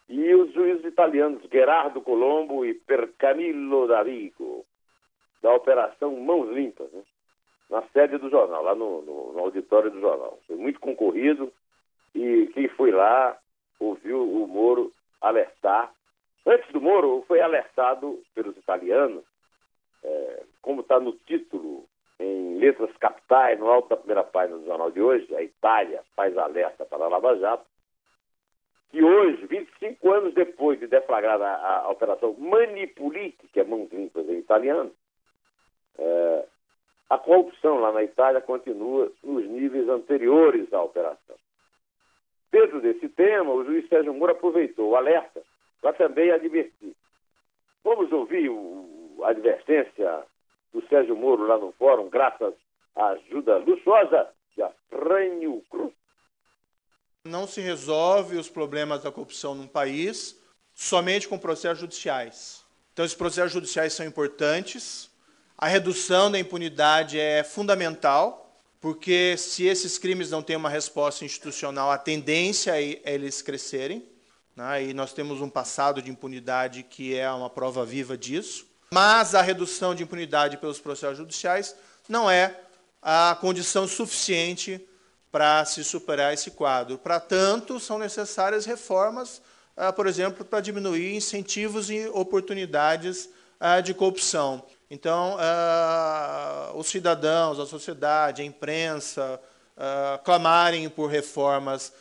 e 0.09 0.33
os 0.33 0.51
juízes 0.53 0.83
italianos 0.85 1.41
Gerardo 1.51 2.01
Colombo 2.01 2.65
e 2.65 2.73
Percamillo 2.73 3.87
Davigo, 3.87 4.65
da 5.41 5.53
Operação 5.53 6.15
Mãos 6.17 6.49
Limpas, 6.49 6.91
né? 6.91 7.03
na 7.69 7.81
sede 7.93 8.17
do 8.17 8.29
jornal, 8.29 8.63
lá 8.63 8.75
no, 8.75 9.01
no, 9.01 9.33
no, 9.33 9.39
auditório 9.39 9.89
do 9.89 9.99
jornal. 9.99 10.39
Foi 10.47 10.55
muito 10.55 10.79
concorrido 10.79 11.51
e 12.13 12.47
quem 12.53 12.67
foi 12.69 12.91
lá 12.91 13.37
ouviu 13.79 14.21
o 14.21 14.47
Moro 14.47 14.91
alertar. 15.21 15.91
Antes 16.45 16.71
do 16.71 16.79
Moro, 16.79 17.23
foi 17.27 17.41
alertado 17.41 18.21
pelos 18.35 18.55
italianos, 18.55 19.23
é, 20.03 20.43
como 20.61 20.81
está 20.81 20.99
no 20.99 21.13
título, 21.13 21.85
em 22.19 22.57
letras 22.57 22.95
capitais, 22.97 23.59
no 23.59 23.69
alto 23.69 23.89
da 23.89 23.97
primeira 23.97 24.23
página 24.23 24.57
do 24.57 24.65
jornal 24.65 24.91
de 24.91 25.01
hoje, 25.01 25.33
a 25.35 25.41
Itália 25.41 26.01
faz 26.15 26.37
alerta 26.37 26.85
para 26.85 27.05
a 27.05 27.07
Lava 27.07 27.37
Jato, 27.37 27.65
que 28.91 29.03
hoje, 29.03 29.45
25 29.45 30.11
anos 30.11 30.33
depois 30.33 30.79
de 30.79 30.87
deflagrada 30.87 31.45
a, 31.45 31.79
a 31.81 31.89
operação 31.89 32.33
Manipulite, 32.37 33.47
que 33.51 33.59
é 33.59 33.63
mãos 33.63 33.91
limpas 33.91 34.27
em 34.29 34.37
italiano, 34.37 34.91
é, 35.97 36.45
a 37.09 37.17
corrupção 37.17 37.79
lá 37.79 37.91
na 37.91 38.03
Itália 38.03 38.41
continua 38.41 39.11
nos 39.23 39.45
níveis 39.45 39.87
anteriores 39.89 40.71
à 40.73 40.81
operação. 40.81 41.35
Dentro 42.51 42.79
desse 42.79 43.09
tema, 43.09 43.51
o 43.51 43.65
juiz 43.65 43.87
Sérgio 43.89 44.13
Moro 44.13 44.31
aproveitou 44.31 44.91
o 44.91 44.95
alerta 44.95 45.41
para 45.81 45.93
também 45.93 46.31
advertir. 46.31 46.95
Vamos 47.83 48.11
ouvir 48.11 48.49
o, 48.49 49.19
a 49.23 49.29
advertência 49.29 50.23
do 50.75 50.85
Sérgio 50.89 51.15
Moro 51.15 51.47
lá 51.47 51.57
no 51.57 51.71
fórum, 51.79 52.09
graças 52.09 52.53
à 52.93 53.07
ajuda 53.07 53.57
luxuosa 53.59 54.27
de 54.53 54.61
Afrânio 54.61 55.63
Cruz. 55.71 55.93
Não 57.23 57.47
se 57.47 57.61
resolve 57.61 58.37
os 58.37 58.49
problemas 58.49 59.01
da 59.01 59.11
corrupção 59.11 59.55
num 59.55 59.67
país 59.67 60.37
somente 60.73 61.29
com 61.29 61.39
processos 61.39 61.79
judiciais. 61.79 62.65
Então, 62.91 63.05
esses 63.05 63.17
processos 63.17 63.53
judiciais 63.53 63.93
são 63.93 64.05
importantes. 64.05 65.09
A 65.57 65.67
redução 65.67 66.29
da 66.29 66.37
impunidade 66.37 67.17
é 67.17 67.41
fundamental, 67.43 68.59
porque 68.81 69.37
se 69.37 69.65
esses 69.65 69.97
crimes 69.97 70.29
não 70.29 70.43
têm 70.43 70.57
uma 70.57 70.69
resposta 70.69 71.23
institucional, 71.23 71.89
a 71.89 71.97
tendência 71.97 72.79
é 72.79 72.99
eles 73.05 73.41
crescerem. 73.41 74.05
Né? 74.55 74.83
E 74.83 74.93
nós 74.93 75.13
temos 75.13 75.41
um 75.41 75.49
passado 75.49 76.01
de 76.01 76.11
impunidade 76.11 76.83
que 76.83 77.17
é 77.17 77.31
uma 77.31 77.49
prova 77.49 77.85
viva 77.85 78.17
disso. 78.17 78.74
Mas 78.95 79.35
a 79.35 79.41
redução 79.41 79.93
de 79.93 80.03
impunidade 80.03 80.55
pelos 80.55 80.79
processos 80.79 81.17
judiciais 81.17 81.75
não 82.07 82.31
é 82.31 82.61
a 83.01 83.37
condição 83.41 83.85
suficiente 83.89 84.79
para 85.29 85.65
se 85.65 85.83
superar 85.83 86.33
esse 86.33 86.51
quadro. 86.51 86.97
Para 86.97 87.19
tanto, 87.19 87.77
são 87.77 87.99
necessárias 87.99 88.65
reformas, 88.65 89.41
ah, 89.75 89.91
por 89.91 90.07
exemplo, 90.07 90.45
para 90.45 90.61
diminuir 90.61 91.13
incentivos 91.13 91.89
e 91.89 92.07
oportunidades 92.13 93.27
ah, 93.59 93.81
de 93.81 93.93
corrupção. 93.93 94.63
Então, 94.89 95.35
ah, 95.41 96.71
os 96.73 96.87
cidadãos, 96.87 97.59
a 97.59 97.65
sociedade, 97.65 98.43
a 98.43 98.45
imprensa, 98.45 99.41
clamarem 100.23 100.87
por 100.87 101.07
reformas 101.07 101.91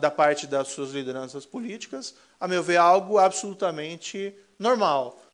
da 0.00 0.10
parte 0.10 0.46
das 0.46 0.68
suas 0.68 0.92
lideranças 0.92 1.44
políticas, 1.44 2.14
a 2.40 2.48
meu 2.48 2.62
ver, 2.62 2.76
é 2.76 2.78
algo 2.78 3.18
absolutamente 3.18 4.34
normal. 4.58 5.27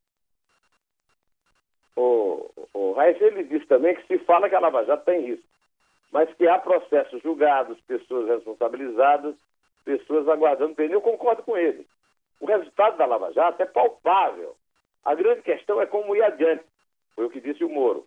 O, 1.97 2.51
o 2.73 3.03
ele 3.03 3.45
disse 3.45 3.67
também 3.67 3.95
que 3.95 4.07
se 4.07 4.19
fala 4.25 4.49
que 4.49 4.55
a 4.55 4.61
Lava 4.61 4.85
Jato 4.85 5.05
tem 5.05 5.27
risco 5.27 5.55
mas 6.15 6.33
que 6.35 6.47
há 6.47 6.61
processos 6.61 7.21
julgados, 7.23 7.77
pessoas 7.89 8.29
responsabilizadas, 8.29 9.35
pessoas 9.85 10.29
aguardando 10.29 10.77
pena. 10.77 10.95
Eu 10.95 11.01
concordo 11.01 11.43
com 11.43 11.57
ele. 11.57 11.85
O 12.39 12.47
resultado 12.47 12.97
da 12.97 13.05
Lava 13.05 13.33
Jato 13.33 13.61
é 13.61 13.67
palpável. 13.67 14.55
A 15.05 15.13
grande 15.17 15.43
questão 15.43 15.81
é 15.81 15.87
como 15.87 16.15
ir 16.15 16.23
adiante. 16.23 16.63
Foi 17.17 17.25
o 17.25 17.31
que 17.31 17.41
disse 17.41 17.65
o 17.65 17.69
Moro. 17.69 18.07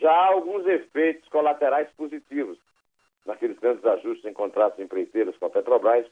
Já 0.00 0.10
há 0.10 0.26
alguns 0.32 0.66
efeitos 0.66 1.28
colaterais 1.28 1.88
positivos 1.96 2.58
naqueles 3.24 3.56
grandes 3.60 3.84
ajustes 3.84 4.24
em 4.24 4.32
contratos 4.32 4.80
empreiteiros 4.80 5.36
com 5.38 5.46
a 5.46 5.50
Petrobras, 5.50 6.06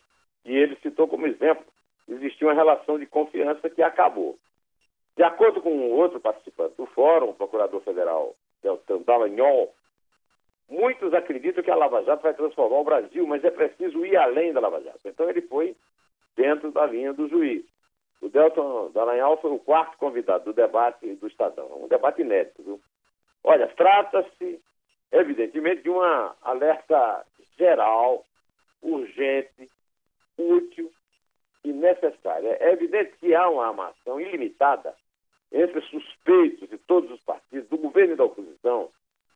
e 0.45 0.57
ele 0.57 0.77
citou 0.77 1.09
como 1.09 1.27
exemplo. 1.27 1.67
Existia 2.09 2.47
uma 2.47 2.55
relação 2.55 3.01
de 3.01 3.07
confiança 3.07 3.69
que 3.69 3.83
acabou. 3.83 4.39
De 5.17 5.23
acordo 5.23 5.61
com 5.61 5.91
outro 5.91 6.21
participante 6.21 6.75
do 6.77 6.87
fórum, 6.87 7.31
o 7.31 7.35
procurador 7.35 7.81
federal 7.83 8.35
Deltan 8.63 9.03
Dallagnol, 9.03 9.73
Muitos 10.73 11.13
acreditam 11.13 11.63
que 11.63 11.71
a 11.71 11.77
Lava 11.77 12.03
Jato 12.03 12.23
vai 12.23 12.33
transformar 12.33 12.79
o 12.79 12.85
Brasil, 12.85 13.27
mas 13.27 13.45
é 13.45 13.51
preciso 13.51 14.07
ir 14.07 14.17
além 14.17 14.55
da 14.55 14.61
Lava 14.61 14.81
Jato. 14.81 15.01
Então 15.05 15.29
ele 15.29 15.43
foi 15.43 15.77
dentro 16.35 16.73
da 16.73 16.87
linha 16.87 17.13
do 17.13 17.29
juiz. 17.29 17.63
O 18.23 18.31
Delton 18.31 18.91
Dallagnol 18.93 19.37
foi 19.37 19.51
o 19.51 19.59
quarto 19.59 19.99
convidado 19.99 20.45
do 20.45 20.55
debate 20.55 21.15
do 21.17 21.27
Estadão. 21.27 21.85
Um 21.85 21.89
debate 21.89 22.23
inédito, 22.23 22.63
viu? 22.63 22.81
Olha, 23.45 23.69
trata-se, 23.69 24.63
evidentemente, 25.13 25.83
de 25.83 25.91
uma 25.91 26.35
alerta 26.41 27.27
geral, 27.59 28.25
urgente, 28.81 29.69
útil 30.39 30.91
e 31.65 31.71
necessária. 31.71 32.57
É 32.61 32.73
evidente 32.73 33.13
que 33.19 33.35
há 33.35 33.47
uma 33.47 33.67
armação 33.67 34.19
ilimitada 34.19 34.95
entre 35.53 35.81
suspeitos 35.83 36.69
de 36.69 36.79
todos 36.79 37.11
os 37.11 37.21
partidos, 37.21 37.69
do 37.69 37.77
governo 37.77 38.15
e 38.15 38.17
da 38.17 38.25
oposição, 38.25 38.89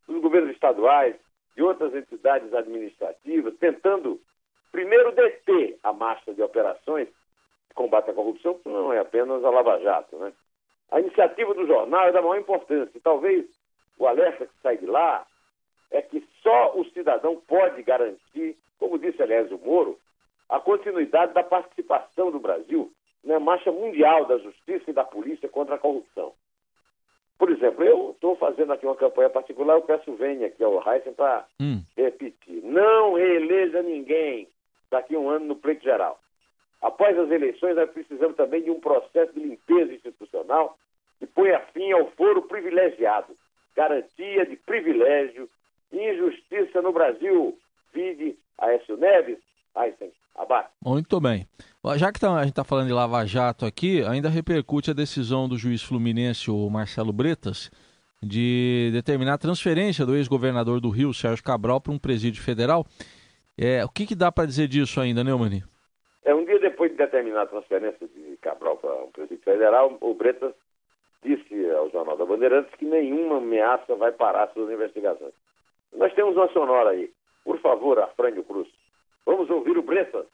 dos 0.09 0.21
governos 0.23 0.51
estaduais, 0.51 1.17
de 1.55 1.63
outras 1.63 1.95
entidades 1.95 2.53
administrativas, 2.53 3.57
tentando, 3.59 4.21
primeiro, 4.73 5.13
deter 5.13 5.79
a 5.83 5.93
marcha 5.93 6.33
de 6.33 6.43
operações 6.43 7.09
de 7.09 7.75
combate 7.75 8.11
à 8.11 8.15
corrupção, 8.15 8.55
que 8.55 8.69
não 8.69 8.93
é 8.93 8.99
apenas 8.99 9.45
a 9.45 9.51
Lava 9.51 9.79
Jato. 9.81 10.17
Né? 10.17 10.33
A 10.91 11.01
iniciativa 11.01 11.55
do 11.55 11.67
jornal 11.67 12.09
é 12.09 12.13
da 12.13 12.23
maior 12.23 12.39
importância. 12.39 13.01
Talvez 13.03 13.47
o 13.99 14.07
alerta 14.07 14.47
que 14.47 14.53
sai 14.63 14.77
de 14.77 14.87
lá 14.87 15.27
é 15.91 16.03
que 16.03 16.27
só 16.43 16.77
o 16.77 16.85
cidadão 16.91 17.41
pode 17.47 17.83
garantir, 17.83 18.57
como 18.79 18.99
disse, 18.99 19.23
aliás, 19.23 19.51
o 19.51 19.59
Moro, 19.59 19.99
a 20.49 20.61
continuidade 20.61 21.33
da 21.33 21.43
participação 21.43 22.31
do 22.31 22.39
Brasil 22.39 22.93
na 23.25 23.41
marcha 23.41 23.71
mundial 23.73 24.27
da 24.27 24.39
justiça 24.39 24.91
e 24.91 24.95
da 24.95 25.05
polícia 25.05 25.49
contra 25.49 25.75
a 25.75 25.79
corrupção. 25.79 26.33
Por 27.39 27.51
exemplo, 27.51 27.85
eu 27.85 28.13
estou 28.13 28.37
fazendo 28.37 28.73
aqui 28.73 28.87
uma 28.87 28.97
campanha 28.97 29.29
particular, 29.29 29.75
eu 29.75 29.83
peço 29.83 30.15
venha 30.15 30.47
aqui 30.47 30.65
ao 30.65 30.83
Heisen 30.87 31.13
para 31.13 31.45
hum. 31.61 31.83
repetir. 31.97 32.63
Não 32.65 33.15
reeleja 33.15 33.83
ninguém 33.83 34.49
daqui 34.91 35.15
a 35.15 35.19
um 35.19 35.29
ano 35.29 35.47
no 35.47 35.57
pleito 35.57 35.85
geral. 35.85 36.19
Após 36.81 37.19
as 37.19 37.31
eleições, 37.31 37.77
nós 37.77 37.91
precisamos 37.91 38.37
também 38.37 38.63
de 38.63 38.71
um 38.71 38.81
processo 38.81 39.33
de 39.33 39.41
limpeza 39.41 39.93
institucional 39.93 40.79
que 41.19 41.27
ponha 41.27 41.61
fim 41.73 41.93
ao 41.93 42.11
foro 42.13 42.43
privilegiado, 42.43 43.35
garantia 43.75 44.47
de 44.47 44.57
privilégio 44.57 45.49
e 45.93 45.99
injustiça 45.99 46.81
no 46.81 46.93
Brasil. 46.93 47.59
Vide 47.93 48.37
Aécio 48.59 48.97
Neves, 48.97 49.39
Heisen, 49.77 50.13
abaixo. 50.35 50.71
Muito 50.85 51.21
bem. 51.21 51.47
Já 51.95 52.13
que 52.13 52.19
tá, 52.19 52.35
a 52.35 52.41
gente 52.41 52.51
está 52.51 52.65
falando 52.65 52.89
de 52.89 52.93
Lava 52.93 53.25
Jato 53.25 53.65
aqui, 53.65 54.03
ainda 54.03 54.29
repercute 54.29 54.91
a 54.91 54.95
decisão 54.95 55.49
do 55.49 55.57
juiz 55.57 55.83
fluminense, 55.83 56.51
o 56.51 56.69
Marcelo 56.69 57.13
Bretas, 57.13 57.71
de 58.21 58.91
determinar 58.93 59.35
a 59.35 59.39
transferência 59.39 60.05
do 60.05 60.17
ex-governador 60.17 60.81
do 60.81 60.91
Rio, 60.91 61.15
Sérgio 61.15 61.45
Cabral, 61.45 61.81
para 61.81 61.93
um 61.93 61.99
presídio 61.99 62.43
federal. 62.43 62.85
É, 63.57 63.85
o 63.85 63.89
que, 63.89 64.05
que 64.05 64.17
dá 64.17 64.33
para 64.33 64.47
dizer 64.47 64.67
disso 64.67 65.01
ainda, 65.01 65.23
Neumann? 65.23 65.63
É, 66.25 66.35
um 66.35 66.45
dia 66.45 66.59
depois 66.59 66.91
de 66.91 66.97
determinar 66.97 67.43
a 67.43 67.47
transferência 67.47 68.07
de 68.09 68.37
Cabral 68.43 68.77
para 68.79 68.93
um 69.05 69.11
presídio 69.13 69.45
federal, 69.45 69.97
o 70.01 70.13
Bretas 70.13 70.53
disse 71.25 71.71
ao 71.71 71.89
Jornal 71.91 72.17
da 72.17 72.27
Bandeirantes 72.27 72.75
que 72.75 72.85
nenhuma 72.85 73.39
ameaça 73.39 73.95
vai 73.95 74.11
parar 74.11 74.51
suas 74.53 74.71
investigações. 74.71 75.33
Nós 75.97 76.13
temos 76.15 76.37
uma 76.37 76.49
sonora 76.49 76.91
aí. 76.91 77.11
Por 77.45 77.61
favor, 77.61 77.99
Afrânio 78.01 78.43
Cruz. 78.43 78.69
Vamos 79.25 79.49
ouvir 79.49 79.79
o 79.79 79.83
Bretas. 79.83 80.27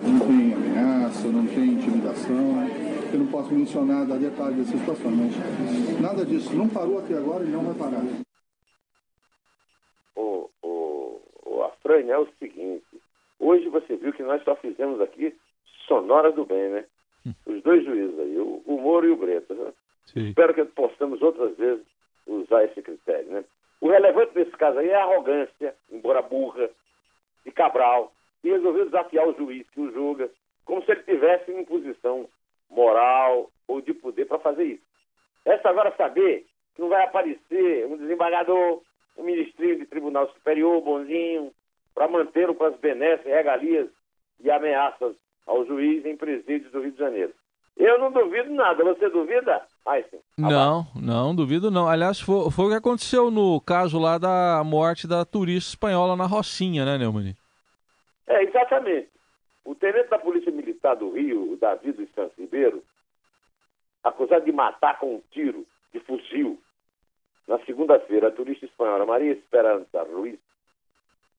Não 0.00 0.18
tem 0.20 0.54
ameaça, 0.54 1.28
não 1.28 1.46
tem 1.46 1.64
intimidação. 1.64 2.82
Eu 3.12 3.18
não 3.18 3.26
posso 3.26 3.52
mencionar 3.52 4.06
da 4.06 4.16
detalhe 4.16 4.56
dessa 4.56 4.76
situação, 4.76 5.10
mas 5.10 6.00
nada 6.00 6.24
disso. 6.24 6.54
Não 6.54 6.68
parou 6.68 6.98
até 6.98 7.14
agora 7.14 7.44
e 7.44 7.48
não 7.48 7.64
vai 7.64 7.74
parar. 7.74 8.02
O, 10.16 10.48
o, 10.62 11.20
o 11.44 11.62
Afrânio 11.64 12.12
é 12.12 12.18
o 12.18 12.28
seguinte. 12.38 12.84
Hoje 13.38 13.68
você 13.68 13.96
viu 13.96 14.12
que 14.12 14.22
nós 14.22 14.42
só 14.44 14.56
fizemos 14.56 15.00
aqui 15.00 15.36
sonoras 15.86 16.34
do 16.34 16.44
bem, 16.44 16.70
né? 16.70 16.84
Os 17.46 17.62
dois 17.62 17.84
juízes 17.84 18.18
aí, 18.18 18.38
o, 18.38 18.62
o 18.66 18.80
Moro 18.80 19.06
e 19.06 19.10
o 19.10 19.16
Bretas. 19.16 19.56
Né? 19.56 19.72
Espero 20.16 20.54
que 20.54 20.64
possamos 20.64 21.20
outras 21.22 21.56
vezes 21.56 21.84
usar 22.26 22.64
esse 22.64 22.80
critério, 22.82 23.30
né? 23.30 23.44
O 23.80 23.88
relevante 23.88 24.32
nesse 24.34 24.52
caso 24.52 24.78
aí 24.78 24.88
é 24.88 24.94
a 24.94 25.02
arrogância, 25.02 25.74
embora 25.90 26.22
burra, 26.22 26.70
de 27.44 27.50
Cabral, 27.50 28.12
e 28.42 28.50
resolveu 28.50 28.84
desafiar 28.84 29.28
o 29.28 29.34
juiz 29.34 29.68
que 29.70 29.80
o 29.80 29.92
julga, 29.92 30.30
como 30.64 30.84
se 30.84 30.92
ele 30.92 31.02
tivesse 31.02 31.50
em 31.52 31.64
posição 31.64 32.28
moral 32.70 33.50
ou 33.68 33.80
de 33.80 33.92
poder 33.92 34.26
para 34.26 34.38
fazer 34.38 34.64
isso. 34.64 34.82
Resta 35.44 35.68
agora 35.68 35.94
saber 35.96 36.46
que 36.74 36.80
não 36.80 36.88
vai 36.88 37.04
aparecer 37.04 37.86
um 37.86 37.96
desembargador, 37.96 38.80
um 39.16 39.24
ministrinho 39.24 39.78
de 39.78 39.86
tribunal 39.86 40.28
superior, 40.32 40.80
bonzinho, 40.80 41.52
para 41.94 42.08
manter 42.08 42.52
com 42.54 42.64
as 42.64 42.76
benesses, 42.76 43.26
regalias 43.26 43.88
e 44.40 44.50
ameaças 44.50 45.14
ao 45.46 45.66
juiz 45.66 46.04
em 46.06 46.16
presídios 46.16 46.72
do 46.72 46.80
Rio 46.80 46.92
de 46.92 46.98
Janeiro. 46.98 47.32
Eu 47.76 47.98
não 47.98 48.12
duvido 48.12 48.52
nada. 48.52 48.84
Você 48.84 49.08
duvida, 49.08 49.62
Aysen? 49.86 50.20
Não, 50.38 50.86
não, 50.94 51.34
duvido 51.34 51.70
não. 51.70 51.88
Aliás, 51.88 52.20
foi, 52.20 52.50
foi, 52.50 52.66
o 52.66 52.68
que 52.68 52.74
aconteceu 52.76 53.30
no 53.30 53.60
caso 53.60 53.98
lá 53.98 54.18
da 54.18 54.62
morte 54.64 55.06
da 55.06 55.24
turista 55.24 55.70
espanhola 55.70 56.14
na 56.14 56.26
Rocinha, 56.26 56.84
né, 56.84 56.98
Neumann? 56.98 57.34
É, 58.26 58.42
exatamente. 58.42 59.08
O 59.64 59.74
tenente 59.74 60.08
da 60.08 60.18
Polícia 60.18 60.50
Militar 60.50 60.96
do 60.96 61.10
Rio, 61.10 61.56
Davi 61.56 61.92
dos 61.92 62.10
Santos 62.12 62.36
Ribeiro, 62.36 62.82
acusado 64.02 64.44
de 64.44 64.52
matar 64.52 64.98
com 64.98 65.16
um 65.16 65.22
tiro 65.30 65.66
de 65.92 66.00
fuzil, 66.00 66.60
na 67.46 67.58
segunda-feira, 67.60 68.28
a 68.28 68.32
turista 68.32 68.64
espanhola 68.64 69.04
Maria 69.04 69.32
Esperança 69.32 70.02
Ruiz, 70.02 70.38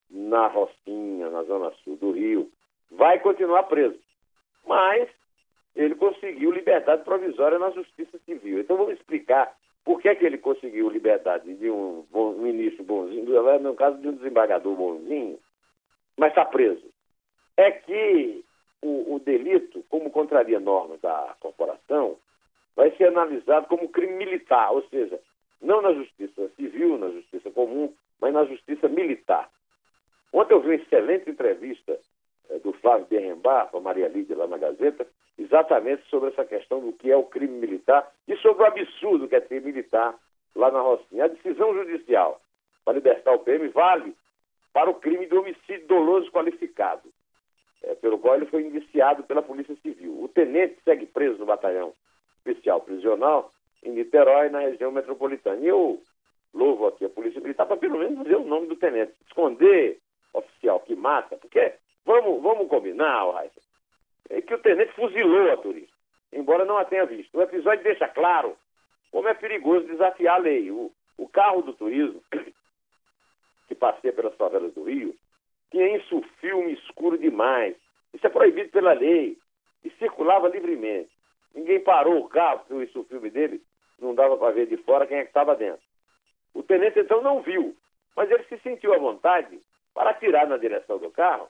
na 0.10 0.48
Rocinha, 0.48 1.30
na 1.30 1.44
zona 1.44 1.72
sul 1.84 1.98
do 1.98 2.12
Rio, 2.12 2.52
vai 2.92 3.20
continuar 3.20 3.64
preso. 3.64 4.00
Mas 4.66 5.10
ele 5.76 5.96
conseguiu 5.96 6.52
liberdade 6.52 7.04
provisória 7.04 7.58
na 7.58 7.72
Justiça 7.72 8.18
Civil. 8.26 8.60
Então 8.60 8.78
vamos 8.78 8.94
explicar 8.94 9.54
por 9.84 10.00
que, 10.02 10.08
é 10.08 10.16
que 10.16 10.26
ele 10.26 10.38
conseguiu 10.38 10.90
liberdade 10.90 11.54
de 11.56 11.70
um, 11.70 12.06
bom, 12.12 12.34
ministro 12.34 12.84
bonzinho, 12.84 13.26
no 13.60 13.76
caso 13.76 13.98
de 13.98 14.08
um 14.08 14.14
desembargador 14.14 14.76
bonzinho, 14.76 15.40
mas 16.18 16.30
está 16.30 16.46
preso. 16.46 16.84
É 17.58 17.72
que 17.72 18.44
o, 18.82 19.16
o 19.16 19.20
delito, 19.20 19.84
como 19.90 20.10
contraria 20.10 20.60
normas 20.60 21.00
da 21.02 21.36
corporação, 21.40 22.18
vai 22.76 22.92
ser 22.92 23.06
analisado 23.06 23.68
como 23.68 23.90
crime 23.90 24.14
militar, 24.14 24.72
ou 24.72 24.84
seja, 24.90 25.20
não 25.62 25.82
na 25.82 25.94
justiça 25.94 26.50
civil, 26.56 26.98
na 26.98 27.10
justiça 27.10 27.50
comum, 27.52 27.94
mas 28.20 28.34
na 28.34 28.46
justiça 28.46 28.88
militar. 28.90 29.50
Ontem 30.32 30.54
eu 30.54 30.62
vi 30.62 30.68
uma 30.70 30.76
excelente 30.76 31.30
entrevista 31.30 32.00
eh, 32.50 32.60
do 32.60 32.74
Flávio 32.74 33.06
Berrembar 33.06 33.70
com 33.70 33.78
a 33.78 33.82
Maria 33.82 34.08
Lídia 34.08 34.36
lá 34.36 34.48
na 34.48 34.58
Gazeta, 34.58 35.08
exatamente 35.38 36.04
sobre 36.10 36.30
essa 36.30 36.44
questão 36.46 36.80
do 36.80 36.94
que 36.94 37.12
é 37.12 37.16
o 37.16 37.24
crime 37.24 37.58
militar 37.58 38.12
e 38.28 38.36
sobre 38.38 38.64
o 38.64 38.66
absurdo 38.66 39.28
que 39.28 39.36
é 39.36 39.40
ter 39.40 39.62
militar 39.62 40.16
lá 40.56 40.72
na 40.72 40.82
Rocinha. 40.82 41.26
A 41.26 41.28
decisão 41.28 41.74
judicial 41.74 42.42
para 42.84 42.94
libertar 42.94 43.34
o 43.34 43.40
PM 43.40 43.68
vale 43.70 44.16
para 44.74 44.90
o 44.90 44.96
crime 44.96 45.28
de 45.28 45.36
homicídio 45.36 45.88
doloso 45.88 46.32
qualificado, 46.32 47.08
é, 47.84 47.94
pelo 47.96 48.18
qual 48.18 48.36
ele 48.36 48.48
foi 48.48 48.64
indiciado 48.64 49.24
pela 49.24 49.44
Polícia 49.44 49.76
Civil. 49.76 50.24
O 50.24 50.28
tenente 50.28 50.78
segue 50.84 51.06
preso 51.06 51.38
no 51.38 51.46
batalhão 51.46 51.94
especial 52.40 52.82
prisional 52.82 53.52
em 53.84 53.92
Niterói, 53.92 54.50
na 54.50 54.60
região 54.60 54.92
metropolitana. 54.92 55.62
E 55.62 55.68
eu 55.68 56.02
louvo 56.54 56.88
aqui 56.88 57.06
a 57.06 57.10
Polícia 57.10 57.40
Militar 57.40 57.66
para 57.66 57.78
pelo 57.78 58.00
menos 58.00 58.24
dizer 58.24 58.36
o 58.36 58.46
nome 58.46 58.68
do 58.68 58.76
tenente. 58.76 59.14
Esconder 59.28 60.00
oficial 60.34 60.80
que 60.80 60.96
mata, 60.96 61.38
porque 61.38 61.74
vamos, 62.06 62.42
vamos 62.42 62.68
combinar, 62.68 63.32
Raíssa, 63.32 63.62
é 64.30 64.42
que 64.42 64.54
o 64.54 64.60
tenente 64.60 64.94
fuzilou 64.94 65.52
a 65.52 65.58
turista, 65.58 65.94
embora 66.32 66.66
não 66.66 66.78
a 66.78 66.86
tenha 66.86 67.06
visto. 67.06 67.38
O 67.38 67.42
episódio 67.42 67.84
deixa 67.84 68.08
claro 68.08 68.58
como 69.12 69.28
é 69.28 69.34
perigoso 69.34 69.86
desafiar 69.86 70.36
a 70.36 70.40
lei. 70.40 70.72
O, 70.72 70.92
o 71.18 71.28
carro 71.28 71.62
do 71.62 71.74
turismo, 71.74 72.22
que 73.74 73.80
passeia 73.80 74.14
pelas 74.14 74.36
favelas 74.36 74.74
do 74.74 74.84
Rio, 74.84 75.16
tinha 75.72 75.98
isso 75.98 76.24
filme 76.40 76.74
escuro 76.74 77.18
demais. 77.18 77.76
Isso 78.14 78.26
é 78.26 78.30
proibido 78.30 78.70
pela 78.70 78.94
lei. 78.94 79.38
E 79.84 79.90
circulava 79.92 80.48
livremente. 80.48 81.10
Ninguém 81.54 81.80
parou 81.80 82.20
o 82.20 82.30
carro, 82.30 82.62
porque 82.68 82.98
o 82.98 83.04
filme 83.04 83.30
dele 83.30 83.62
não 84.00 84.16
dava 84.16 84.38
para 84.38 84.54
ver 84.54 84.68
de 84.68 84.78
fora 84.78 85.06
quem 85.06 85.18
é 85.18 85.24
que 85.24 85.30
estava 85.30 85.56
dentro. 85.56 85.84
O 86.54 86.64
tenente 86.64 87.00
então 87.00 87.22
não 87.22 87.42
viu, 87.42 87.76
mas 88.16 88.30
ele 88.32 88.44
se 88.44 88.58
sentiu 88.60 88.94
à 88.94 88.98
vontade 88.98 89.60
para 89.94 90.12
atirar 90.12 90.48
na 90.48 90.58
direção 90.58 90.98
do 90.98 91.12
carro 91.12 91.50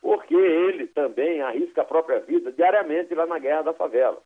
porque 0.00 0.34
ele 0.34 0.86
também 0.88 1.42
arrisca 1.42 1.82
a 1.82 1.84
própria 1.84 2.20
vida 2.20 2.50
diariamente 2.52 3.14
lá 3.14 3.26
na 3.26 3.38
guerra 3.38 3.62
da 3.62 3.72
favela. 3.74 4.20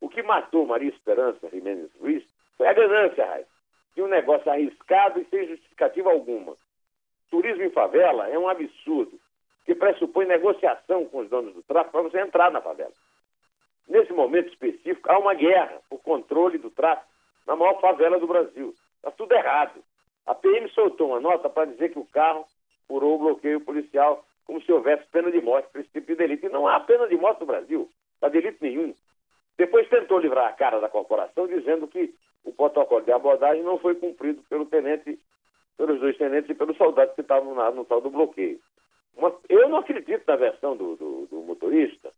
O 0.00 0.08
que 0.08 0.22
matou 0.22 0.66
Maria 0.66 0.88
Esperança 0.88 1.48
Jimenez 1.50 1.90
Ruiz 2.00 2.24
foi 2.56 2.66
a 2.68 2.72
ganância, 2.72 3.26
Raiz, 3.26 3.46
de 3.94 4.02
um 4.02 4.08
negócio 4.08 4.50
arriscado 4.50 5.20
e 5.20 5.24
sem 5.26 5.46
justificativa 5.46 6.10
alguma. 6.10 6.54
Turismo 7.30 7.62
em 7.62 7.70
favela 7.70 8.28
é 8.28 8.38
um 8.38 8.48
absurdo, 8.48 9.18
que 9.64 9.74
pressupõe 9.74 10.26
negociação 10.26 11.04
com 11.06 11.18
os 11.18 11.28
donos 11.28 11.54
do 11.54 11.62
tráfico 11.62 11.92
para 11.92 12.02
você 12.02 12.20
entrar 12.20 12.50
na 12.50 12.60
favela. 12.60 12.92
Nesse 13.88 14.12
momento 14.12 14.48
específico, 14.48 15.10
há 15.10 15.18
uma 15.18 15.34
guerra 15.34 15.80
por 15.88 16.00
controle 16.00 16.58
do 16.58 16.70
tráfico 16.70 17.08
na 17.46 17.56
maior 17.56 17.80
favela 17.80 18.18
do 18.18 18.26
Brasil. 18.26 18.74
Está 18.96 19.10
tudo 19.10 19.32
errado. 19.32 19.82
A 20.26 20.34
PM 20.34 20.68
soltou 20.70 21.08
uma 21.08 21.20
nota 21.20 21.48
para 21.48 21.70
dizer 21.70 21.90
que 21.90 21.98
o 21.98 22.04
carro 22.04 22.44
furou 22.86 23.16
o 23.16 23.18
bloqueio 23.18 23.60
policial 23.60 24.24
como 24.44 24.60
se 24.62 24.72
houvesse 24.72 25.06
pena 25.12 25.30
de 25.30 25.40
morte 25.40 25.68
para 25.70 25.80
esse 25.80 25.90
tipo 25.90 26.08
de 26.08 26.16
delito. 26.16 26.46
E 26.46 26.48
não 26.48 26.66
há 26.66 26.80
pena 26.80 27.06
de 27.06 27.16
morte 27.16 27.40
no 27.40 27.46
Brasil, 27.46 27.88
para 28.18 28.28
delito 28.28 28.58
nenhum. 28.60 28.94
Depois 29.60 29.86
tentou 29.90 30.18
livrar 30.18 30.48
a 30.48 30.54
cara 30.54 30.80
da 30.80 30.88
corporação 30.88 31.46
dizendo 31.46 31.86
que 31.86 32.14
o 32.46 32.50
protocolo 32.50 33.02
de 33.02 33.12
abordagem 33.12 33.62
não 33.62 33.78
foi 33.78 33.94
cumprido 33.94 34.42
pelo 34.48 34.64
tenente, 34.64 35.18
pelos 35.76 36.00
dois 36.00 36.16
tenentes 36.16 36.48
e 36.48 36.54
pelos 36.54 36.78
soldados 36.78 37.14
que 37.14 37.20
estavam 37.20 37.54
no, 37.54 37.70
no 37.72 37.84
tal 37.84 38.00
do 38.00 38.08
bloqueio. 38.08 38.58
Eu 39.50 39.68
não 39.68 39.76
acredito 39.76 40.24
na 40.26 40.36
versão 40.36 40.74
do, 40.74 40.96
do, 40.96 41.26
do, 41.26 41.42
motorista 41.42 42.10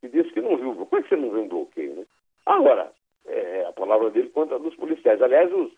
que 0.00 0.08
disse 0.08 0.30
que 0.30 0.40
não 0.40 0.56
viu. 0.56 0.74
Como 0.86 0.98
é 0.98 1.02
que 1.02 1.10
você 1.10 1.16
não 1.16 1.30
viu 1.30 1.42
um 1.42 1.48
bloqueio, 1.48 1.94
né? 1.94 2.06
Agora, 2.46 2.90
é, 3.26 3.66
a 3.68 3.72
palavra 3.74 4.08
dele 4.08 4.30
contra 4.30 4.58
dos 4.58 4.74
policiais. 4.74 5.20
Aliás, 5.20 5.52
os, 5.52 5.70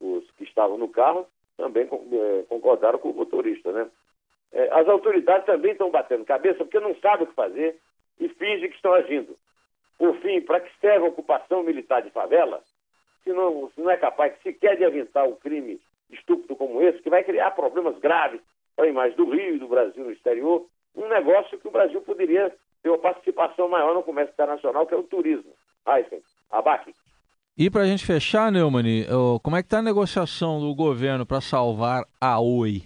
os 0.00 0.30
que 0.38 0.44
estavam 0.44 0.78
no 0.78 0.88
carro 0.88 1.26
também 1.56 1.82
é, 1.82 2.44
concordaram 2.48 3.00
com 3.00 3.10
o 3.10 3.14
motorista, 3.14 3.72
né? 3.72 3.90
É, 4.52 4.68
as 4.72 4.86
autoridades 4.86 5.46
também 5.46 5.72
estão 5.72 5.90
batendo 5.90 6.24
cabeça 6.24 6.58
porque 6.58 6.78
não 6.78 6.94
sabem 7.00 7.24
o 7.24 7.26
que 7.26 7.34
fazer 7.34 7.76
e 8.20 8.28
fingem 8.28 8.68
que 8.68 8.76
estão 8.76 8.94
agindo. 8.94 9.36
Por 9.98 10.16
fim, 10.20 10.40
para 10.40 10.60
que 10.60 10.70
serve 10.80 11.06
a 11.06 11.08
ocupação 11.08 11.62
militar 11.62 12.02
de 12.02 12.10
favela, 12.10 12.62
se 13.22 13.32
não, 13.32 13.70
se 13.74 13.80
não 13.80 13.90
é 13.90 13.96
capaz 13.96 14.34
sequer 14.42 14.76
de 14.76 14.84
aventar 14.84 15.26
um 15.26 15.36
crime 15.36 15.80
estúpido 16.10 16.54
como 16.56 16.82
esse, 16.82 17.02
que 17.02 17.10
vai 17.10 17.24
criar 17.24 17.50
problemas 17.52 17.98
graves 17.98 18.40
para 18.76 18.84
a 18.84 18.88
imagem 18.88 19.16
do 19.16 19.30
Rio 19.30 19.56
e 19.56 19.58
do 19.58 19.68
Brasil 19.68 20.04
no 20.04 20.12
exterior, 20.12 20.66
um 20.94 21.08
negócio 21.08 21.58
que 21.58 21.68
o 21.68 21.70
Brasil 21.70 22.00
poderia 22.02 22.54
ter 22.82 22.88
uma 22.90 22.98
participação 22.98 23.68
maior 23.68 23.94
no 23.94 24.02
comércio 24.02 24.32
internacional, 24.32 24.86
que 24.86 24.94
é 24.94 24.96
o 24.96 25.02
turismo. 25.02 25.52
Aysen, 25.86 26.20
abaque. 26.50 26.94
E 27.56 27.70
para 27.70 27.82
a 27.82 27.86
gente 27.86 28.04
fechar, 28.04 28.50
Neumann, 28.50 29.06
como 29.42 29.56
é 29.56 29.62
que 29.62 29.66
está 29.66 29.78
a 29.78 29.82
negociação 29.82 30.60
do 30.60 30.74
governo 30.74 31.24
para 31.24 31.40
salvar 31.40 32.04
a 32.20 32.40
Oi? 32.40 32.82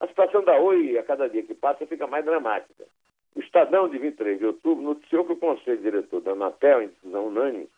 A 0.00 0.06
situação 0.06 0.44
da 0.44 0.56
Oi, 0.58 0.96
a 0.96 1.02
cada 1.02 1.28
dia 1.28 1.42
que 1.42 1.54
passa, 1.54 1.86
fica 1.86 2.06
mais 2.06 2.24
dramática. 2.24 2.84
O 3.34 3.40
Estadão, 3.40 3.88
de 3.88 3.98
23 3.98 4.38
de 4.38 4.46
outubro, 4.46 4.82
noticiou 4.82 5.24
que 5.24 5.32
o 5.32 5.36
Conselho 5.36 5.82
Diretor 5.82 6.20
da 6.20 6.32
Anatel, 6.32 6.82
em 6.82 6.88
decisão 6.88 7.26
unânime, 7.26 7.68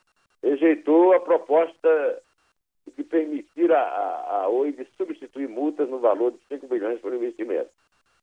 rejeitou 0.43 1.15
a 1.15 1.21
proposta 1.21 2.23
de 2.97 3.03
permitir 3.03 3.73
a, 3.73 3.81
a, 3.81 4.43
a 4.43 4.49
Oi 4.49 4.73
de 4.73 4.87
substituir 4.97 5.49
multas 5.49 5.89
no 5.89 5.99
valor 5.99 6.33
de 6.33 6.39
5 6.49 6.67
bilhões 6.67 7.01
por 7.01 7.13
investimento. 7.13 7.71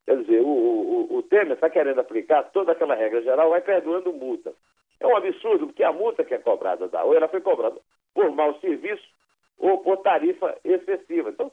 Quer 0.05 0.17
dizer, 0.21 0.41
o, 0.41 0.47
o, 0.47 1.17
o 1.17 1.23
Temer 1.23 1.53
está 1.53 1.69
querendo 1.69 1.99
aplicar 1.99 2.43
toda 2.51 2.71
aquela 2.71 2.95
regra 2.95 3.21
geral, 3.21 3.49
vai 3.49 3.61
perdoando 3.61 4.13
multa. 4.13 4.53
É 4.99 5.07
um 5.07 5.15
absurdo, 5.15 5.67
porque 5.67 5.83
a 5.83 5.91
multa 5.91 6.23
que 6.23 6.33
é 6.33 6.37
cobrada 6.37 6.87
da 6.87 7.03
Oi, 7.03 7.17
ela 7.17 7.27
foi 7.27 7.41
cobrada 7.41 7.77
por 8.13 8.31
mau 8.31 8.57
serviço 8.59 9.03
ou 9.57 9.79
por 9.79 9.97
tarifa 9.97 10.57
excessiva. 10.63 11.29
Então, 11.29 11.51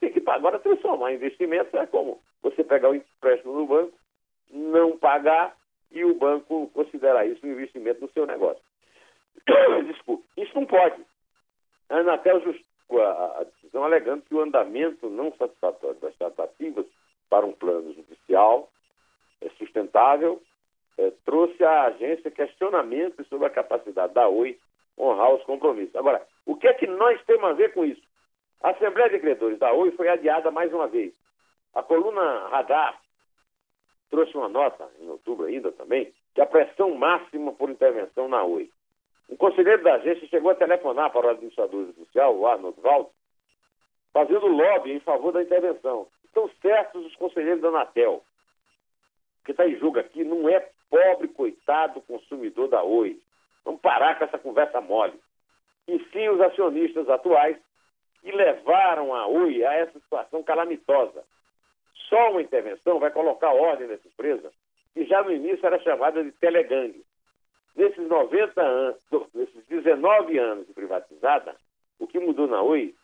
tem 0.00 0.12
que 0.12 0.22
agora 0.26 0.58
transformar 0.58 1.12
investimentos 1.12 1.72
é 1.74 1.86
como 1.86 2.20
você 2.42 2.64
pegar 2.64 2.90
um 2.90 2.94
empréstimo 2.96 3.52
no 3.52 3.66
banco, 3.66 3.92
não 4.52 4.96
pagar 4.98 5.56
e 5.90 6.04
o 6.04 6.14
banco 6.14 6.70
considerar 6.74 7.26
isso 7.26 7.44
um 7.44 7.50
investimento 7.50 8.00
no 8.00 8.10
seu 8.12 8.26
negócio. 8.26 8.62
Desculpe, 9.86 10.24
isso 10.36 10.54
não 10.54 10.66
pode. 10.66 11.02
A 11.88 11.96
Anatel 11.96 12.40
justificou 12.40 13.02
a, 13.02 13.44
decisão 13.44 13.84
alegando 13.84 14.22
que 14.22 14.34
o 14.34 14.40
andamento 14.40 15.08
não 15.08 15.34
satisfatório 15.36 15.98
das 16.00 16.14
tratativas 16.16 16.86
para 17.28 17.46
um 17.46 17.52
plano 17.52 17.92
judicial 17.94 18.68
é 19.40 19.48
sustentável 19.58 20.40
é, 20.98 21.10
trouxe 21.24 21.62
à 21.64 21.84
agência 21.84 22.30
questionamentos 22.30 23.26
sobre 23.28 23.46
a 23.46 23.50
capacidade 23.50 24.12
da 24.14 24.28
Oi 24.28 24.58
honrar 24.98 25.34
os 25.34 25.42
compromissos. 25.44 25.96
Agora, 25.96 26.24
o 26.44 26.54
que 26.56 26.68
é 26.68 26.74
que 26.74 26.86
nós 26.86 27.20
temos 27.24 27.44
a 27.44 27.52
ver 27.54 27.72
com 27.72 27.84
isso? 27.84 28.02
A 28.62 28.70
Assembleia 28.70 29.10
de 29.10 29.18
Credores 29.18 29.58
da 29.58 29.72
Oi 29.72 29.90
foi 29.92 30.08
adiada 30.08 30.50
mais 30.50 30.72
uma 30.72 30.86
vez. 30.86 31.12
A 31.74 31.82
coluna 31.82 32.48
Radar 32.48 33.00
trouxe 34.12 34.36
uma 34.36 34.48
nota, 34.48 34.86
em 35.00 35.08
outubro 35.08 35.46
ainda 35.46 35.72
também, 35.72 36.12
que 36.34 36.40
a 36.42 36.46
pressão 36.46 36.94
máxima 36.94 37.50
por 37.54 37.70
intervenção 37.70 38.28
na 38.28 38.44
Oi. 38.44 38.70
Um 39.30 39.36
conselheiro 39.36 39.82
da 39.82 39.94
agência 39.94 40.28
chegou 40.28 40.50
a 40.50 40.54
telefonar 40.54 41.10
para 41.10 41.26
o 41.26 41.30
administrador 41.30 41.86
judicial, 41.86 42.36
o 42.36 42.46
Arnold 42.46 42.78
Wald, 42.82 43.08
fazendo 44.12 44.46
lobby 44.46 44.92
em 44.92 45.00
favor 45.00 45.32
da 45.32 45.42
intervenção. 45.42 46.06
Estão 46.26 46.50
certos 46.60 47.06
os 47.06 47.16
conselheiros 47.16 47.62
da 47.62 47.68
Anatel. 47.68 48.22
O 49.40 49.44
que 49.46 49.52
está 49.52 49.66
em 49.66 49.78
jogo 49.78 49.98
aqui 49.98 50.22
não 50.22 50.46
é 50.46 50.68
pobre, 50.90 51.28
coitado 51.28 52.02
consumidor 52.02 52.68
da 52.68 52.82
Oi. 52.82 53.18
Vamos 53.64 53.80
parar 53.80 54.18
com 54.18 54.24
essa 54.24 54.38
conversa 54.38 54.78
mole. 54.82 55.18
E 55.88 55.98
sim 56.12 56.28
os 56.28 56.40
acionistas 56.42 57.08
atuais 57.08 57.56
e 58.22 58.30
levaram 58.30 59.14
a 59.14 59.26
Oi 59.26 59.64
a 59.64 59.72
essa 59.72 59.98
situação 59.98 60.42
calamitosa. 60.42 61.24
Só 62.12 62.30
uma 62.30 62.42
intervenção 62.42 62.98
vai 62.98 63.10
colocar 63.10 63.54
ordem 63.54 63.88
nessa 63.88 64.06
empresa 64.06 64.52
que 64.92 65.06
já 65.06 65.22
no 65.22 65.32
início 65.32 65.64
era 65.64 65.80
chamada 65.80 66.22
de 66.22 66.30
telegangue. 66.32 67.02
Nesses 67.74 68.06
90 68.06 68.60
anos, 68.60 69.00
nesses 69.32 69.66
19 69.66 70.38
anos 70.38 70.66
de 70.66 70.74
privatizada, 70.74 71.56
o 71.98 72.06
que 72.06 72.18
mudou 72.18 72.46
na 72.46 72.60
Oi 72.60 72.94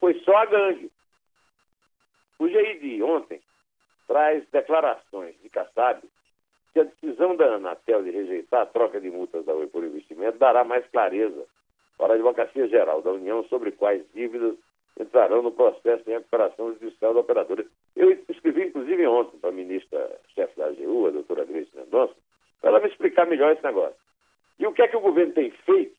foi 0.00 0.14
só 0.20 0.34
a 0.38 0.46
gangue. 0.46 0.90
O 2.38 2.48
GID 2.48 3.02
ontem 3.02 3.38
traz 4.08 4.42
declarações 4.48 5.34
de 5.42 5.50
Kassab 5.50 6.00
que 6.72 6.80
a 6.80 6.84
decisão 6.84 7.36
da 7.36 7.56
Anatel 7.56 8.02
de 8.02 8.12
rejeitar 8.12 8.62
a 8.62 8.66
troca 8.66 8.98
de 8.98 9.10
multas 9.10 9.44
da 9.44 9.52
Oi 9.52 9.66
por 9.66 9.84
investimento 9.84 10.38
dará 10.38 10.64
mais 10.64 10.86
clareza 10.86 11.44
para 11.98 12.14
a 12.14 12.16
Advocacia 12.16 12.66
Geral 12.68 13.02
da 13.02 13.12
União 13.12 13.44
sobre 13.44 13.72
quais 13.72 14.02
dívidas 14.14 14.56
entrarão 14.98 15.42
no 15.42 15.52
processo 15.52 16.04
de 16.04 16.12
recuperação 16.12 16.72
judicial 16.74 17.14
da 17.14 17.20
operadora. 17.20 17.64
Eu 17.96 18.10
escrevi, 18.28 18.66
inclusive, 18.66 19.06
ontem 19.06 19.38
para 19.38 19.50
a 19.50 19.52
ministra-chefe 19.52 20.56
da 20.56 20.66
AGU, 20.66 21.06
a 21.06 21.10
doutora 21.10 21.44
Grace 21.44 21.70
Mendonça, 21.74 22.14
para 22.60 22.70
ela 22.70 22.80
me 22.80 22.88
explicar 22.88 23.26
melhor 23.26 23.52
esse 23.52 23.64
negócio. 23.64 23.96
E 24.58 24.66
o 24.66 24.72
que 24.72 24.82
é 24.82 24.88
que 24.88 24.96
o 24.96 25.00
governo 25.00 25.32
tem 25.32 25.50
feito 25.50 25.96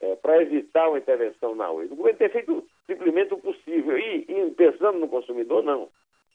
é, 0.00 0.16
para 0.16 0.42
evitar 0.42 0.88
uma 0.88 0.98
intervenção 0.98 1.54
na 1.54 1.70
Oi? 1.70 1.86
O 1.86 1.96
governo 1.96 2.18
tem 2.18 2.28
feito 2.28 2.66
simplesmente 2.86 3.32
o 3.32 3.38
possível. 3.38 3.96
E, 3.98 4.26
e 4.28 4.50
pensando 4.50 4.98
no 4.98 5.08
consumidor, 5.08 5.62
não. 5.62 5.88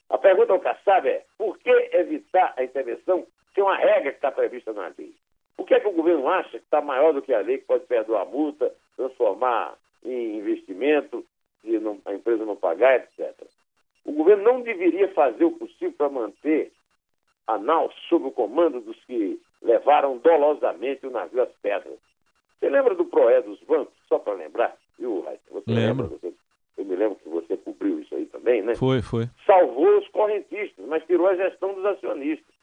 A 0.09 0.17
pergunta 0.17 0.53
ao 0.53 0.59
Kassab 0.59 1.07
é: 1.07 1.23
por 1.37 1.57
que 1.59 1.69
evitar 1.93 2.53
a 2.57 2.63
intervenção 2.63 3.27
se 3.53 3.61
é 3.61 3.63
uma 3.63 3.77
regra 3.77 4.11
que 4.11 4.17
está 4.17 4.31
prevista 4.31 4.73
na 4.73 4.91
lei? 4.97 5.13
O 5.57 5.65
que 5.65 5.73
é 5.75 5.79
que 5.79 5.87
o 5.87 5.91
governo 5.91 6.27
acha 6.27 6.57
que 6.57 6.65
está 6.65 6.81
maior 6.81 7.13
do 7.13 7.21
que 7.21 7.33
a 7.33 7.41
lei, 7.41 7.59
que 7.59 7.65
pode 7.65 7.85
perdoar 7.85 8.23
a 8.23 8.25
multa, 8.25 8.73
transformar 8.95 9.77
em 10.03 10.37
investimento, 10.37 11.25
se 11.61 11.79
não, 11.79 11.99
a 12.05 12.13
empresa 12.13 12.45
não 12.45 12.55
pagar, 12.55 12.95
etc. 12.95 13.35
O 14.05 14.11
governo 14.11 14.43
não 14.43 14.61
deveria 14.61 15.07
fazer 15.13 15.45
o 15.45 15.51
possível 15.51 15.93
para 15.93 16.09
manter 16.09 16.71
a 17.47 17.57
nau 17.57 17.91
sob 18.07 18.27
o 18.27 18.31
comando 18.31 18.79
dos 18.79 18.97
que 19.05 19.39
levaram 19.61 20.17
dolosamente 20.17 21.05
o 21.05 21.11
navio 21.11 21.43
às 21.43 21.51
pedras. 21.61 21.99
Você 22.59 22.69
lembra 22.69 22.95
do 22.95 23.05
PROE 23.05 23.41
dos 23.41 23.59
bancos? 23.61 23.93
Só 24.07 24.19
para 24.19 24.33
lembrar, 24.33 24.75
viu, 24.97 25.21
Raíssa? 25.21 25.43
Você 25.51 25.71
Lembro. 25.71 26.03
lembra? 26.03 26.17
Você, 26.17 26.33
eu 26.77 26.85
me 26.85 26.95
lembro 26.95 27.15
que 27.17 27.29
você 27.29 27.57
cobriu 27.57 27.99
isso 27.99 28.13
aí 28.15 28.25
também, 28.25 28.61
né? 28.61 28.75
Foi, 28.75 29.01
foi. 29.01 29.27
Salvou 29.45 29.97
os 29.97 30.07
correntistas, 30.09 30.85
mas 30.85 31.05
tirou 31.05 31.27
a 31.27 31.35
gestão 31.35 31.73
dos 31.73 31.85
acionistas. 31.85 32.53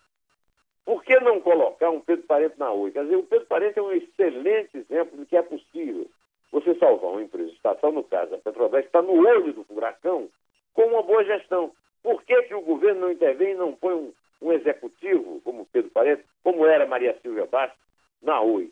Por 0.85 1.03
que 1.03 1.19
não 1.21 1.41
colocar 1.41 1.91
um 1.91 2.01
Pedro 2.01 2.27
Parente 2.27 2.59
na 2.59 2.71
Oi? 2.71 2.93
Quer 2.93 3.05
dizer, 3.05 3.17
o 3.17 3.25
Pedro 3.25 3.47
Parente 3.47 3.79
é 3.79 3.83
um 3.83 3.93
excelente 3.93 4.77
exemplo 4.77 5.19
de 5.19 5.27
que 5.27 5.37
é 5.37 5.43
possível 5.43 6.09
você 6.53 6.75
salvar 6.77 7.13
uma 7.13 7.23
empresa 7.23 7.51
estatal, 7.51 7.93
no 7.93 8.05
caso 8.05 8.35
a 8.35 8.39
Petrobras, 8.39 8.85
está 8.85 9.03
no 9.03 9.13
olho 9.13 9.53
do 9.53 9.65
furacão, 9.65 10.29
com 10.75 10.83
uma 10.83 11.03
boa 11.03 11.25
gestão. 11.25 11.73
Por 12.03 12.23
que, 12.23 12.43
que 12.43 12.55
o 12.55 12.61
governo 12.61 13.03
não 13.03 13.11
intervém 13.11 13.53
e 13.53 13.57
não 13.57 13.73
põe 13.73 13.95
um, 13.95 14.13
um 14.41 14.53
executivo, 14.53 15.41
como 15.43 15.67
Pedro 15.67 15.91
Parente, 15.91 16.25
como 16.43 16.67
era 16.67 16.87
Maria 16.87 17.19
Silvia 17.21 17.47
Bastos, 17.47 17.81
na 18.23 18.41
Oi? 18.41 18.71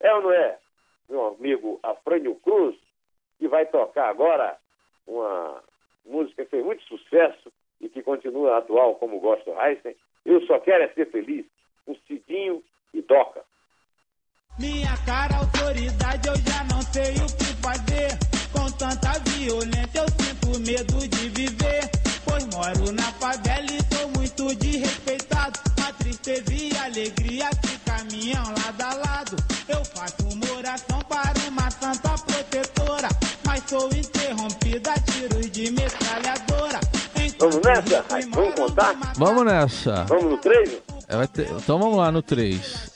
É 0.00 0.14
ou 0.14 0.22
não 0.22 0.32
é, 0.32 0.58
meu 1.08 1.26
amigo 1.28 1.80
Afrânio 1.82 2.36
Cruz, 2.36 2.76
que 3.38 3.48
vai 3.48 3.66
tocar 3.66 4.08
agora 4.08 4.56
uma 5.06 5.62
música 6.04 6.44
que 6.44 6.50
fez 6.50 6.64
muito 6.64 6.82
sucesso 6.84 7.52
e 7.80 7.88
que 7.88 8.02
continua 8.02 8.58
atual, 8.58 8.96
como 8.96 9.20
gosta 9.20 9.50
Heisen, 9.50 9.96
Eu 10.24 10.40
Só 10.42 10.58
Quero 10.60 10.84
É 10.84 10.88
Ser 10.88 11.10
Feliz, 11.10 11.46
com 11.84 11.94
Cidinho 12.06 12.62
e 12.92 13.02
Doca. 13.02 13.44
Minha 14.58 14.96
cara, 15.06 15.36
autoridade, 15.36 16.28
eu 16.28 16.34
já 16.36 16.64
não 16.64 16.82
sei 16.92 17.14
o 17.16 17.26
que 17.26 17.44
fazer. 17.62 18.18
Com 18.52 18.70
tanta 18.72 19.12
violência, 19.30 19.90
eu 19.94 20.06
sinto 20.24 20.60
medo 20.60 21.08
de 21.08 21.28
viver. 21.30 21.90
Pois 22.24 22.44
moro 22.46 22.92
na 22.92 23.04
favela 23.12 23.66
e 23.70 23.94
sou 23.96 24.08
muito 24.16 24.54
desrespeitado. 24.56 25.58
A 25.86 25.92
tristeza 25.92 26.52
e 26.52 26.76
a 26.76 26.84
alegria 26.84 27.48
que 27.62 27.78
caminham 27.78 28.42
lado 28.44 28.82
a 28.82 28.94
lado. 28.94 29.36
Eu 29.68 29.84
faço 29.84 30.16
uma 30.32 30.56
oração 30.58 30.98
para 31.08 31.34
uma 31.48 31.70
santa 31.70 32.10
protetora. 32.18 33.08
Mas 33.46 33.62
sou 33.68 33.88
interrompida 33.90 34.92
a 34.92 35.00
tiros 35.00 35.50
de 35.50 35.70
metralhadora. 35.70 36.80
Vamos 37.38 37.60
nessa? 37.64 38.04
Vamos 38.34 38.54
contar? 38.56 38.94
Vamos 39.16 39.44
nessa. 39.44 40.04
Vamos 40.04 40.24
no 40.32 40.38
treino? 40.38 40.72
É, 41.06 41.16
vai 41.16 41.28
ter- 41.28 41.48
Então 41.50 41.78
vamos 41.78 41.96
lá 41.96 42.10
no 42.10 42.20
3. 42.20 42.87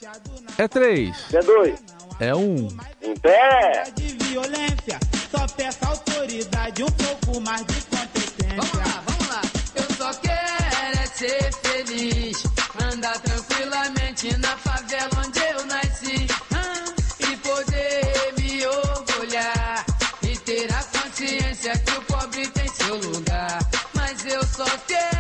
É 0.59 0.69
3. 0.69 1.17
É 1.35 1.41
dois. 1.43 1.83
É 2.21 2.35
1. 2.35 2.39
Um. 2.39 2.69
Em 3.03 3.17
pé! 3.17 3.85
de 3.97 4.25
violência. 4.25 4.99
Só 5.31 5.47
peço 5.57 5.79
autoridade, 5.87 6.83
um 6.83 6.91
pouco 6.91 7.41
mais 7.41 7.65
de 7.67 7.81
competência. 7.83 8.57
Vamos 8.57 8.73
lá, 8.75 9.03
vamos 9.07 9.29
lá. 9.29 9.43
Eu 9.75 9.97
só 9.97 10.13
quero 10.21 10.99
é 11.01 11.07
ser 11.07 11.53
feliz. 11.63 12.45
Andar 12.93 13.19
tranquilamente 13.21 14.37
na 14.39 14.57
favela 14.59 15.11
onde 15.27 15.39
eu 15.41 15.67
nasci. 15.67 16.27
Ah, 16.55 16.85
e 17.21 17.37
poder 17.39 18.35
me 18.39 18.67
orgulhar. 18.67 19.87
E 20.23 20.37
ter 20.39 20.73
a 20.73 20.85
consciência 20.85 21.79
que 21.79 21.93
o 21.93 22.03
pobre 22.03 22.47
tem 22.49 22.69
seu 22.69 22.97
lugar. 22.97 23.59
Mas 23.95 24.25
eu 24.27 24.45
só 24.45 24.67
quero 24.87 25.12